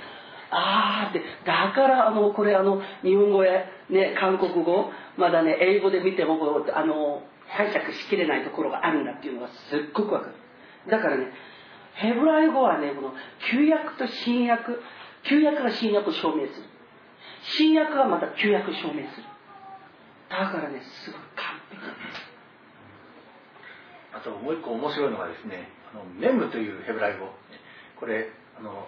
[0.50, 6.38] あーって、だから、あの、これ、あの、日本語や、ね、韓国語、まだね、英語で見ても、
[6.74, 7.22] あの、
[7.56, 10.34] 解釈しきれないところがあるんだっていうのがすっごくわかる。
[10.90, 11.26] だからね、
[11.94, 13.12] ヘブライ語はね、この
[13.50, 14.80] 旧約と新約、
[15.28, 16.68] 旧約が新約を証明する。
[17.58, 19.24] 新約がまた旧約を証明する。
[20.30, 21.82] だからね、すごい完璧。
[24.14, 27.28] あともう一個面白いのがですね、あのメムというヘブライ語、
[27.98, 28.28] これ、
[28.58, 28.86] あの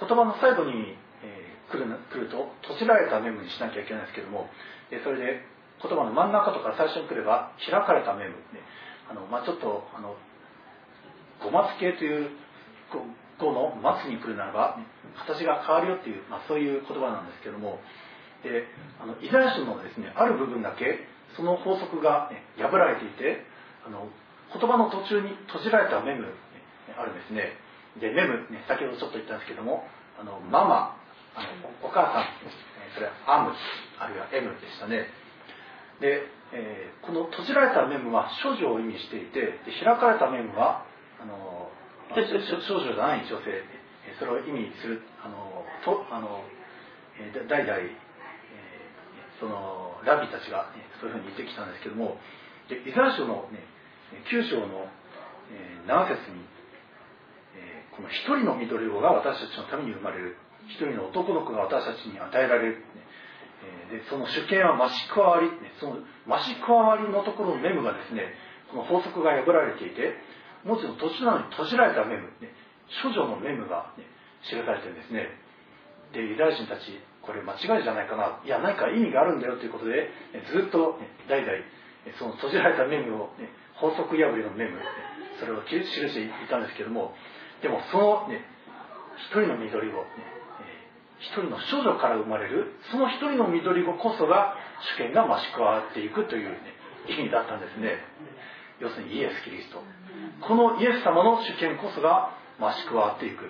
[0.00, 4.48] 言葉の最後に、えー来る来ると、閉じられたメムにしなきゃいけないんですけども、
[4.90, 5.42] でそれで
[5.82, 8.62] 言葉の真ん中とか最初に来れば、開かれたメム、ね
[9.10, 10.14] あのまあ、ちょっとあの
[11.42, 12.30] 語末形という
[13.38, 14.78] 語の末に来るならば、
[15.26, 17.80] 形が変わるよっていう、まあ、そういう言葉なんですけども、
[18.42, 18.68] で
[19.00, 21.02] あのイザヤ書のですねある部分だけ
[21.36, 23.44] その法則が、ね破られていて
[23.84, 24.08] あの
[24.48, 26.32] 言葉の途中に閉じられたメム、ね
[26.96, 27.52] あるんですね。
[28.00, 29.84] でメム、ね、先ほどちょっと言ったんですけども
[30.16, 30.96] あのママ
[31.36, 32.32] あのお母さん
[32.94, 33.52] それはアム
[33.98, 35.10] あるいは M でしたね。
[36.00, 40.85] で、えーこの閉じられたメムは少女を意味していてで開かれたメムは
[41.20, 41.70] あの
[42.14, 43.64] 少女じゃない女性。
[44.18, 46.44] それを意味するあのとあの、
[47.48, 47.76] 代々、
[49.40, 52.16] そのラビたちが、ね、そういうふうに言ってきたんですけども
[52.68, 53.60] でイザヤ書の、ね、
[54.30, 54.88] 9章の、
[55.52, 56.42] えー7節に、
[57.54, 60.36] えこの一人の緑子が私たちのために生まれる。
[60.66, 62.82] 一人の男の子が私たちに与えられる、
[63.94, 68.34] えでその主権は増し加わり、ねその増し加わりのところのメムがですね
[68.74, 70.18] この法則が破られていて
[70.66, 72.50] 文字の途中なのに閉じられたメム、ね、
[73.02, 74.04] 処女のメムが、ね、
[74.42, 75.30] 記されてるんですね
[76.12, 76.90] でユダヤ人たち
[77.22, 81.54] これ間違いじゃないかないや何か意味があるんだよということでえずっと、ね、代々
[82.18, 84.82] その閉じられたメムを、ね、法則破りのメム、ね
[85.36, 87.12] それを記していたんですけども
[87.60, 88.40] でもその、ね、
[89.28, 90.36] 一人の緑子、ね
[91.18, 94.54] 一人の少女から生まれるその一人の緑子こそが
[94.96, 96.56] 主権が増し加わっていくという、ね、
[97.08, 97.96] 意味だったんですね。
[98.80, 99.82] 要するにイエス・キリスト。
[100.46, 103.44] このイエス様の主権こそが増し加わっていく、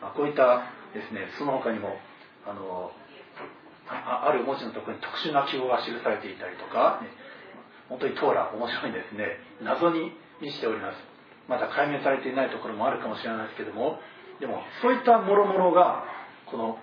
[0.00, 1.96] まあ、こういったですねその他にも
[2.46, 2.90] あの
[3.88, 7.08] あある文字のところに特殊な記号が記されていたりとか、ね
[7.88, 9.36] 本当にトーラ面白いんですね。
[9.60, 11.14] 謎に満ちております。
[11.48, 13.98] まだ解明されていないところもあるかもしれないですけども
[14.40, 16.04] でもそういったもろもろが
[16.46, 16.78] この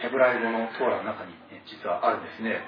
[0.00, 2.64] ヘブライ語のトーラの中に、ね、実はあるんですね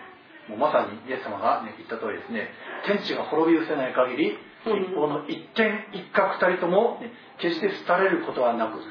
[0.48, 2.48] もうまさにイエス様が、ね、言った通りですね
[2.86, 8.82] 天地が滅び失せない限り一方の一点一角たりとも、ね決して廃れることはなくこ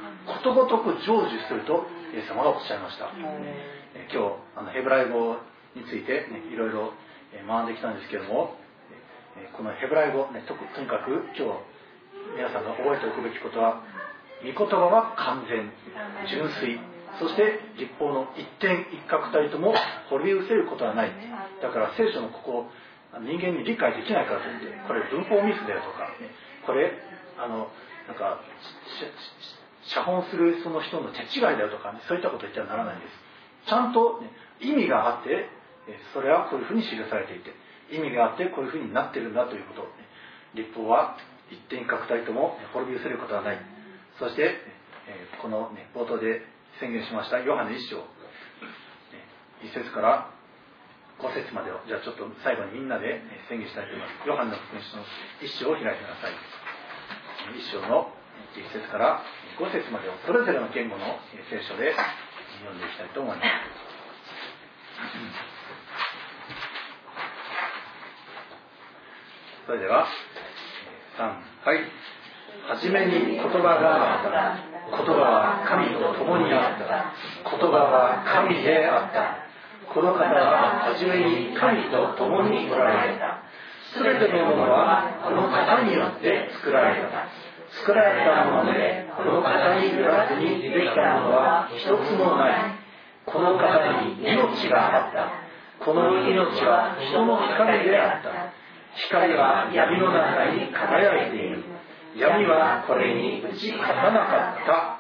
[0.44, 3.08] とごとく成就するとイエス様がおっしゃいました、
[3.96, 5.38] え今日あのヘブライ語
[5.76, 6.94] について、ね、いろいろ
[7.32, 8.56] えー学んできたんですけども
[9.40, 11.74] えーこのヘブライ語、ね、ととにかく今日
[12.36, 13.82] 皆さんが覚えておくべきことは
[14.44, 15.72] 御言葉は完全
[16.28, 16.80] 純粋
[17.20, 19.74] そして立法の一点一角たりとも
[20.10, 21.12] 滅び失せることはない。
[21.62, 22.66] だから聖書のここ
[23.14, 26.10] 人間に理解できないからといってこれ文法ミスだよとか、
[26.66, 26.92] これ
[27.38, 27.70] あの
[28.08, 28.42] なんか
[29.86, 33.70] 写本するその人の手違いだよとか、ね、そういったこと言ってはならないんです。
[33.70, 34.30] ちゃんと、ね
[34.62, 35.50] 意味があって
[36.14, 37.52] それはこういうふうに記されていて
[37.92, 40.08] 意味があってこういうふうになってるんだということ、ね
[40.56, 41.18] 立法は
[41.50, 43.58] 一点一角たりとも滅び失せることはない。
[44.20, 44.62] そして、
[45.08, 46.46] えこの、ね、冒頭で
[46.80, 47.40] 宣言しました。
[47.40, 48.04] ヨハネ一章、ね
[49.64, 50.30] 一節から
[51.20, 51.80] 5節までを。
[51.88, 54.28] じゃあちょっと最後にみんなで宣言したいと思います。
[54.28, 55.04] ヨハネの福音書の
[55.42, 56.36] 一章を開いてください。
[57.60, 58.10] 一章の
[58.58, 59.22] 一節から
[59.60, 60.14] 5節までを。
[60.26, 61.20] それぞれの言語の
[61.50, 61.94] 聖書で
[62.62, 63.48] 読んでいきたいと思います。
[69.66, 70.08] それでは
[71.18, 71.80] 3はい
[72.68, 74.73] 初めに言葉があった。
[74.94, 77.10] 言葉は神と共にあった。
[77.50, 79.44] 言葉は神であった。
[79.94, 83.42] この方は初めに神と共におられた。
[83.94, 87.30] すべてのものはこの方によって作られた。
[87.74, 92.84] 作られたものでこの方によらずにできたものは一つもない。
[93.26, 95.44] この方に命があった。
[95.84, 98.54] この命は人の光であった。
[98.96, 101.73] 光は闇の中に輝いている。
[102.16, 105.00] 闇はこれに打ち勝たなかった。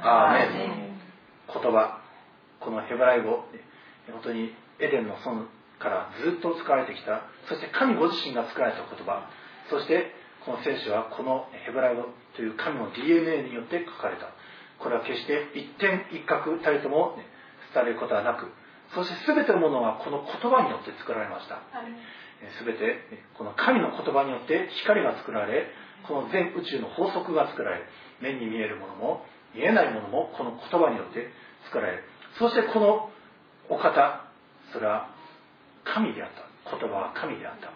[0.00, 0.84] アーメン。
[1.46, 2.00] 言葉
[2.60, 3.44] このヘブライ語
[4.10, 4.50] 本当に
[4.80, 5.46] エデンの園
[5.78, 7.22] からずっと使われてきた。
[7.48, 9.28] そして神ご自身が作られた言葉。
[9.68, 10.12] そして
[10.44, 14.32] この聖書はこのヘブライ語という神の DNA によって書かれた。
[14.78, 17.16] これは決して一点一角たりとも
[17.74, 18.48] 伝えることはなく。
[18.94, 21.60] そして全てのものはこの言葉によって作られました。
[22.64, 23.04] 全て
[23.36, 25.68] この神の言葉によって光が作られ
[26.08, 27.82] この全宇宙の法則が作られ
[28.20, 29.24] 目に見えるものも
[29.54, 31.28] 見えないものもこの言葉によって
[31.66, 32.04] 作られる
[32.38, 33.10] そしてこの
[33.68, 34.24] お方
[34.72, 35.14] それは
[35.84, 36.42] 神であった。
[36.64, 37.70] 言葉は神であった。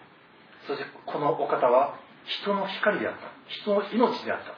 [0.67, 3.31] そしてこのお方は人の光であった。
[3.47, 4.57] 人の命であった。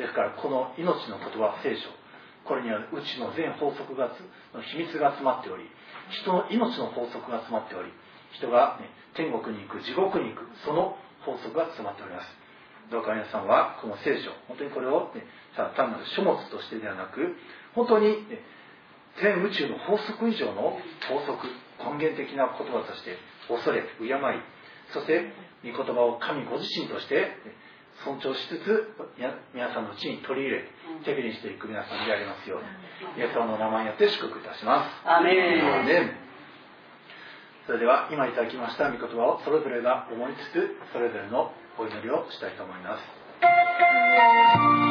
[0.00, 1.90] ですからこの命の言葉聖書。
[2.44, 4.14] これには宇宙の全法則が
[4.54, 5.64] の秘密が詰まっており
[6.24, 7.92] 人の命の法則が詰まっており
[8.32, 12.39] 人が、ね、天国に行く地獄に行くその法則が詰まっております。
[12.90, 15.22] どうか皆さんはこの聖書本当にこれを、ね、
[15.54, 17.36] 単なる書物としてではなく
[17.74, 18.42] 本当に、ね、
[19.22, 21.46] 全宇宙の法則以上の法則
[21.78, 23.16] 根源的な言葉として
[23.48, 24.10] 恐れ敬い
[24.92, 25.32] そして
[25.62, 27.30] 御言葉を神ご自身として
[28.04, 28.90] 尊重しつつ
[29.54, 30.64] 皆さんのうちに取り入れ
[31.04, 33.20] 手切りしていく皆さんでありますように。
[33.20, 35.08] イエス様の名前によって祝福いたします。
[35.08, 36.29] アメン
[37.70, 44.89] それでは今いただきました御言葉をそれぞれが思いつつそれぞれのお祈りをしたいと思います。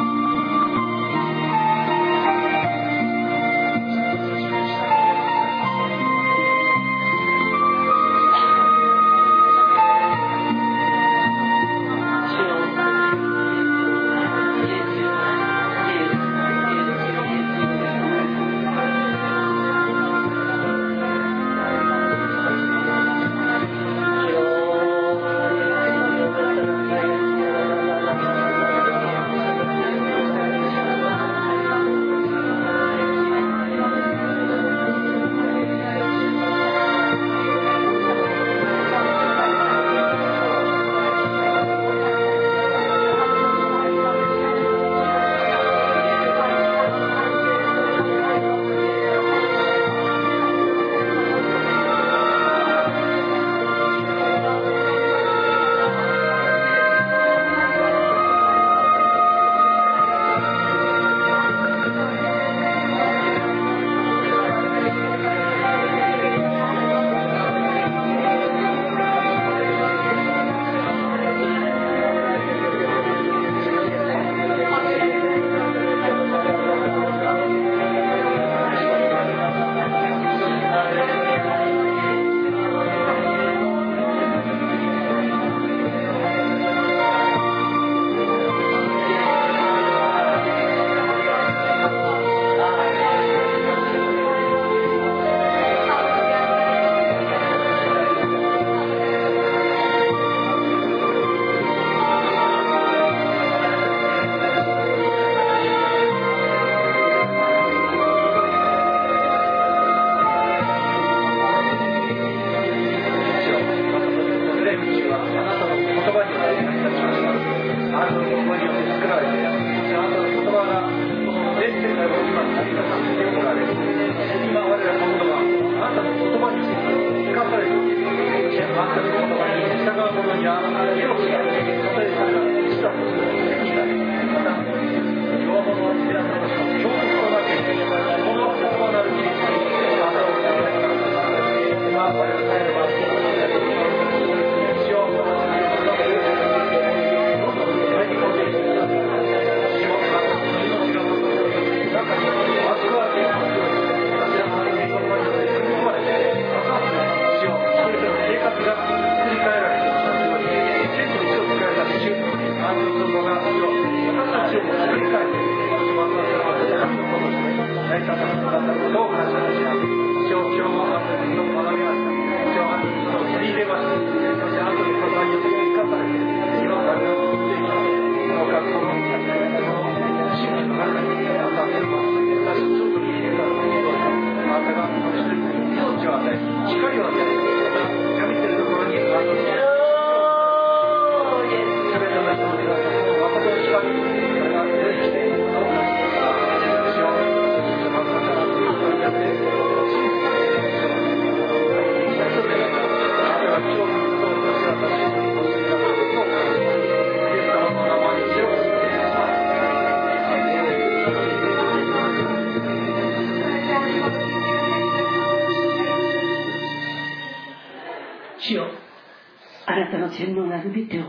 [220.59, 221.05] なる御手を。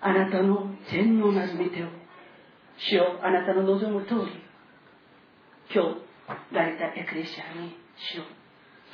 [0.00, 1.88] あなたの天皇なる御手を。
[2.78, 4.40] 主よあなたの望む通り。
[5.74, 5.96] 今日
[6.52, 8.24] 大体エクレシアに主を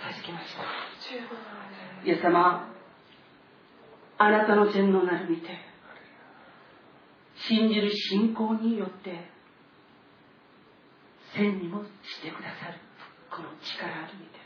[0.02, 0.62] 授けました。
[2.04, 2.72] イエス様
[4.18, 5.48] あなたの天皇なる御手
[7.36, 9.30] 信じる信仰によって
[11.34, 12.78] 千にもしてくださる。
[13.30, 14.40] この力ある御手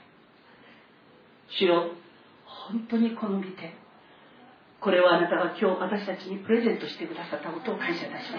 [1.57, 1.93] 主よ
[2.45, 3.80] 本当にこの御手
[4.81, 8.39] これはあなたが今日私たちにプレゼントしてくださったことを感謝いたしま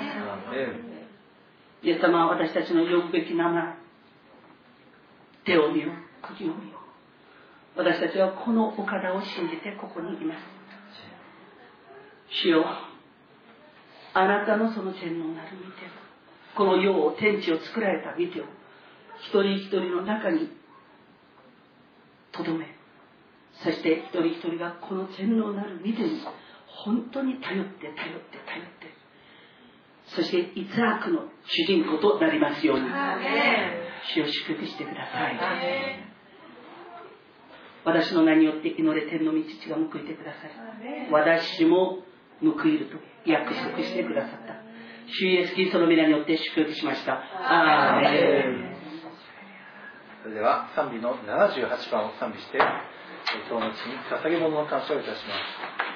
[0.52, 1.86] す。
[1.86, 3.76] イエス様は私たちの呼ぶべき名前
[5.46, 5.90] 手を見よ。
[6.22, 6.78] 釘を見よ
[7.76, 10.40] 私たちはこの岡田を信じてここにいます。
[12.44, 12.66] 主よ
[14.14, 15.90] あなたのその天皇なる御手
[16.56, 18.46] この世を天地を作られた御手を
[19.20, 20.50] 一人一人の中に
[22.32, 22.66] とどめ
[23.64, 26.22] そして一人一人がこの天皇なる御手に
[26.68, 28.92] 本当に頼って頼って頼って。
[30.16, 32.86] そしてイツハークの主人公となりますように。
[34.16, 35.40] 主を祝福してください。
[37.84, 41.12] 私の名によって祈れ天の道父が報いてください。
[41.12, 42.00] 私も
[42.42, 44.56] 報いると約束してくださった。
[45.08, 47.14] 主イエスキリストの皆によって祝福しました。
[47.14, 48.10] アーメ
[48.48, 48.72] ン。
[50.24, 52.60] それでは賛美の78番を賛美して
[53.50, 55.36] 今日のうちに捧げ物の感謝をいたしま
[55.88, 55.91] す。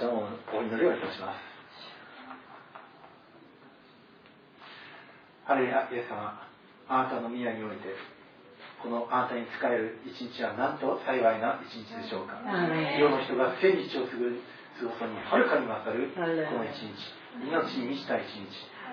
[0.00, 0.24] げ物感謝の
[0.56, 1.40] お祈りをいたします。
[5.44, 6.40] ハレルヤイエス様
[6.88, 7.92] あなたの宮において
[8.82, 12.40] このあなたに仕える一日はなんと幸いな一日でしょうか。
[12.96, 16.96] 世の人が千日を過ごすにはるかに勝るこの一日。
[17.44, 18.48] 命に満ちた一日。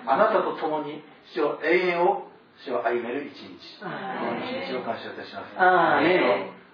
[0.06, 1.04] あなたと共に
[1.34, 2.28] 主を永遠を
[2.66, 3.80] 主を歩める一日。
[3.80, 5.56] この一日を感謝いたします。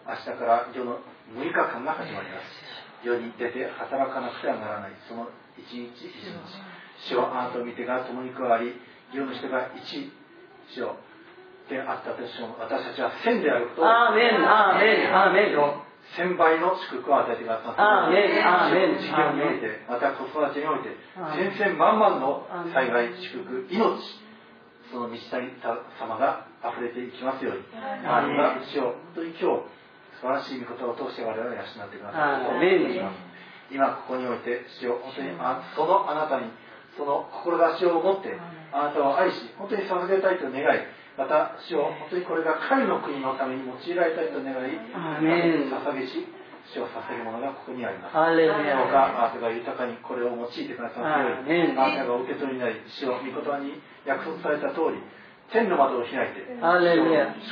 [0.08, 1.00] 明日から世の
[1.38, 4.92] 6日間が始まります世に出て働かなくてはならない。
[5.08, 5.28] その
[5.58, 6.34] 一日一日
[7.10, 8.74] 主をあなたを見てが共に加わり
[9.14, 10.12] 世の人が一
[10.74, 10.96] 主を
[11.70, 15.56] であったとしても私たちは千であることをアーメンアーメンアーメン。
[16.18, 18.06] 千倍の祝福を与えてくださった。
[18.06, 19.00] アーメンアーメン。
[19.00, 20.92] 事業においてまた子育てにおいて
[21.56, 22.44] 千々万々の
[22.74, 23.80] 幸い祝福命
[24.92, 27.64] その満ち足りた様が溢れていきますように。
[28.06, 28.84] あなたが主を
[29.16, 29.83] 本当に今日
[30.24, 32.48] 素晴らしい御言葉を通して我々を養ってください。
[32.48, 32.60] アー。
[32.64, 33.12] メン
[33.76, 36.48] 今ここにおいて主を本当にあそのあなたに
[36.96, 38.32] その志を持って
[38.72, 40.80] あなたを愛し本当に捧げたいと願い
[41.18, 44.80] また主を本当にこれが神の国のために用いられたいと願い
[45.68, 46.24] 捧げし
[46.72, 48.16] 主を捧げるものがここにあります。
[48.78, 55.02] どうかあなたが豊かにこれを用いてくださってよいあなたがお受け取りになり主を御言葉に約束された通り
[55.52, 56.46] 天の窓を開いて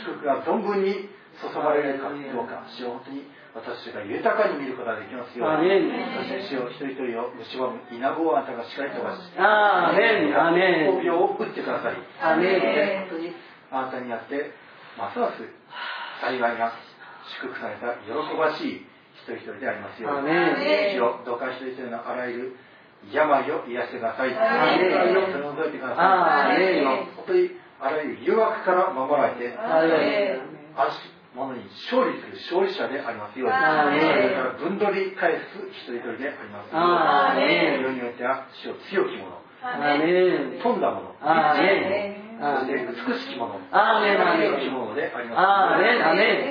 [0.05, 1.09] 祝福が存分に
[1.39, 10.35] 注がれるかどうか主を本当に私たちが豊かに見ることができますようにそして主を一人一人を蝕む稲子をあなたがしっかりとばしアメン。
[10.35, 10.95] アメン。
[10.95, 13.11] 工業を打ってくださりアメン。
[13.11, 13.35] 本当に
[13.71, 14.51] あなたにあって
[14.97, 15.43] ますます
[16.23, 16.71] 幸いが
[17.41, 18.87] 祝福された喜ばしい
[19.19, 20.31] 一人一人でありますように。
[20.95, 22.55] 主をどうか一人一人のあらゆる
[23.11, 24.31] 病を癒してください。
[24.31, 25.17] アメン。
[25.17, 26.85] を取り除いてください。
[27.15, 27.51] 本当に
[27.81, 29.51] あらゆる誘惑から守られて
[31.35, 33.39] ものに勝利する勝利者であります。
[33.39, 36.75] ようにそれから分取り返す一人一人であります。
[37.81, 39.39] ように世によっては主を強き者。
[40.61, 41.15] 富んだもの
[42.41, 45.39] そして美しきものアーメンアメン良きものであります。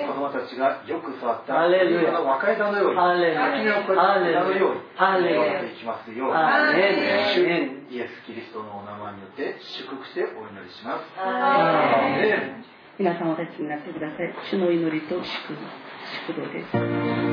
[0.07, 2.15] 子供たちがよく育ったハレルヤ
[2.63, 2.97] このように
[3.35, 6.39] 垣根を越えた枝のようにハレルヤ育っていきますように
[7.35, 7.43] 主
[7.91, 11.11] イエス・キリストのお名前によって祝福してお祈りします
[12.99, 14.35] 皆さんお立ちになってください。
[14.51, 15.25] 主の祈りと祝
[16.29, 17.30] 祝祷です。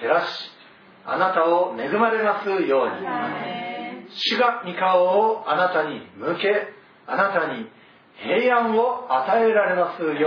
[0.00, 0.50] 照らし
[1.04, 3.06] あなたを恵まれますように。
[4.10, 6.68] 主が御顔をあなたに向け
[7.06, 7.68] あなたに
[8.16, 10.18] 平安を与えられますように。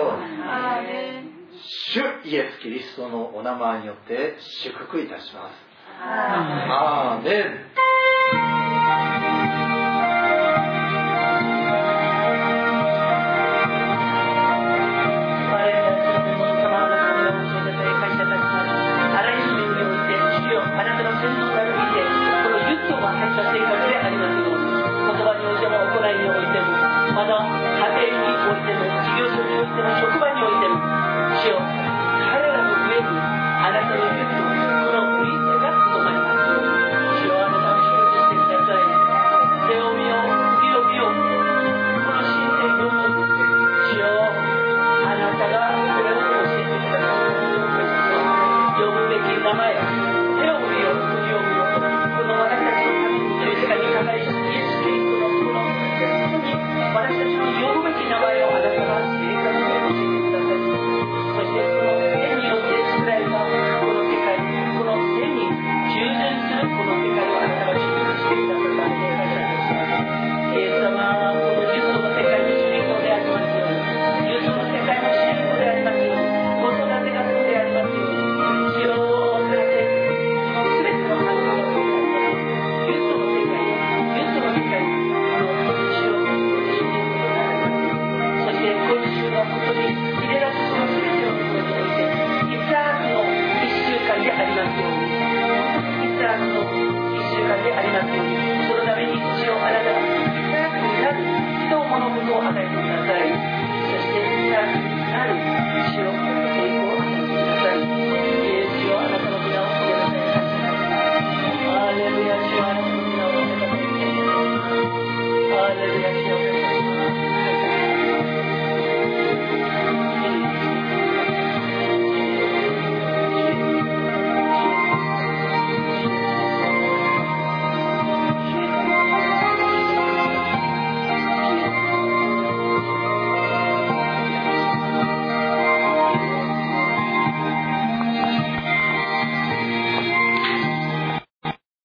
[1.93, 5.71] 主イエス・キリストのお名前によって祝福いたします。
[6.03, 7.39] アーメ
[9.27, 9.30] ン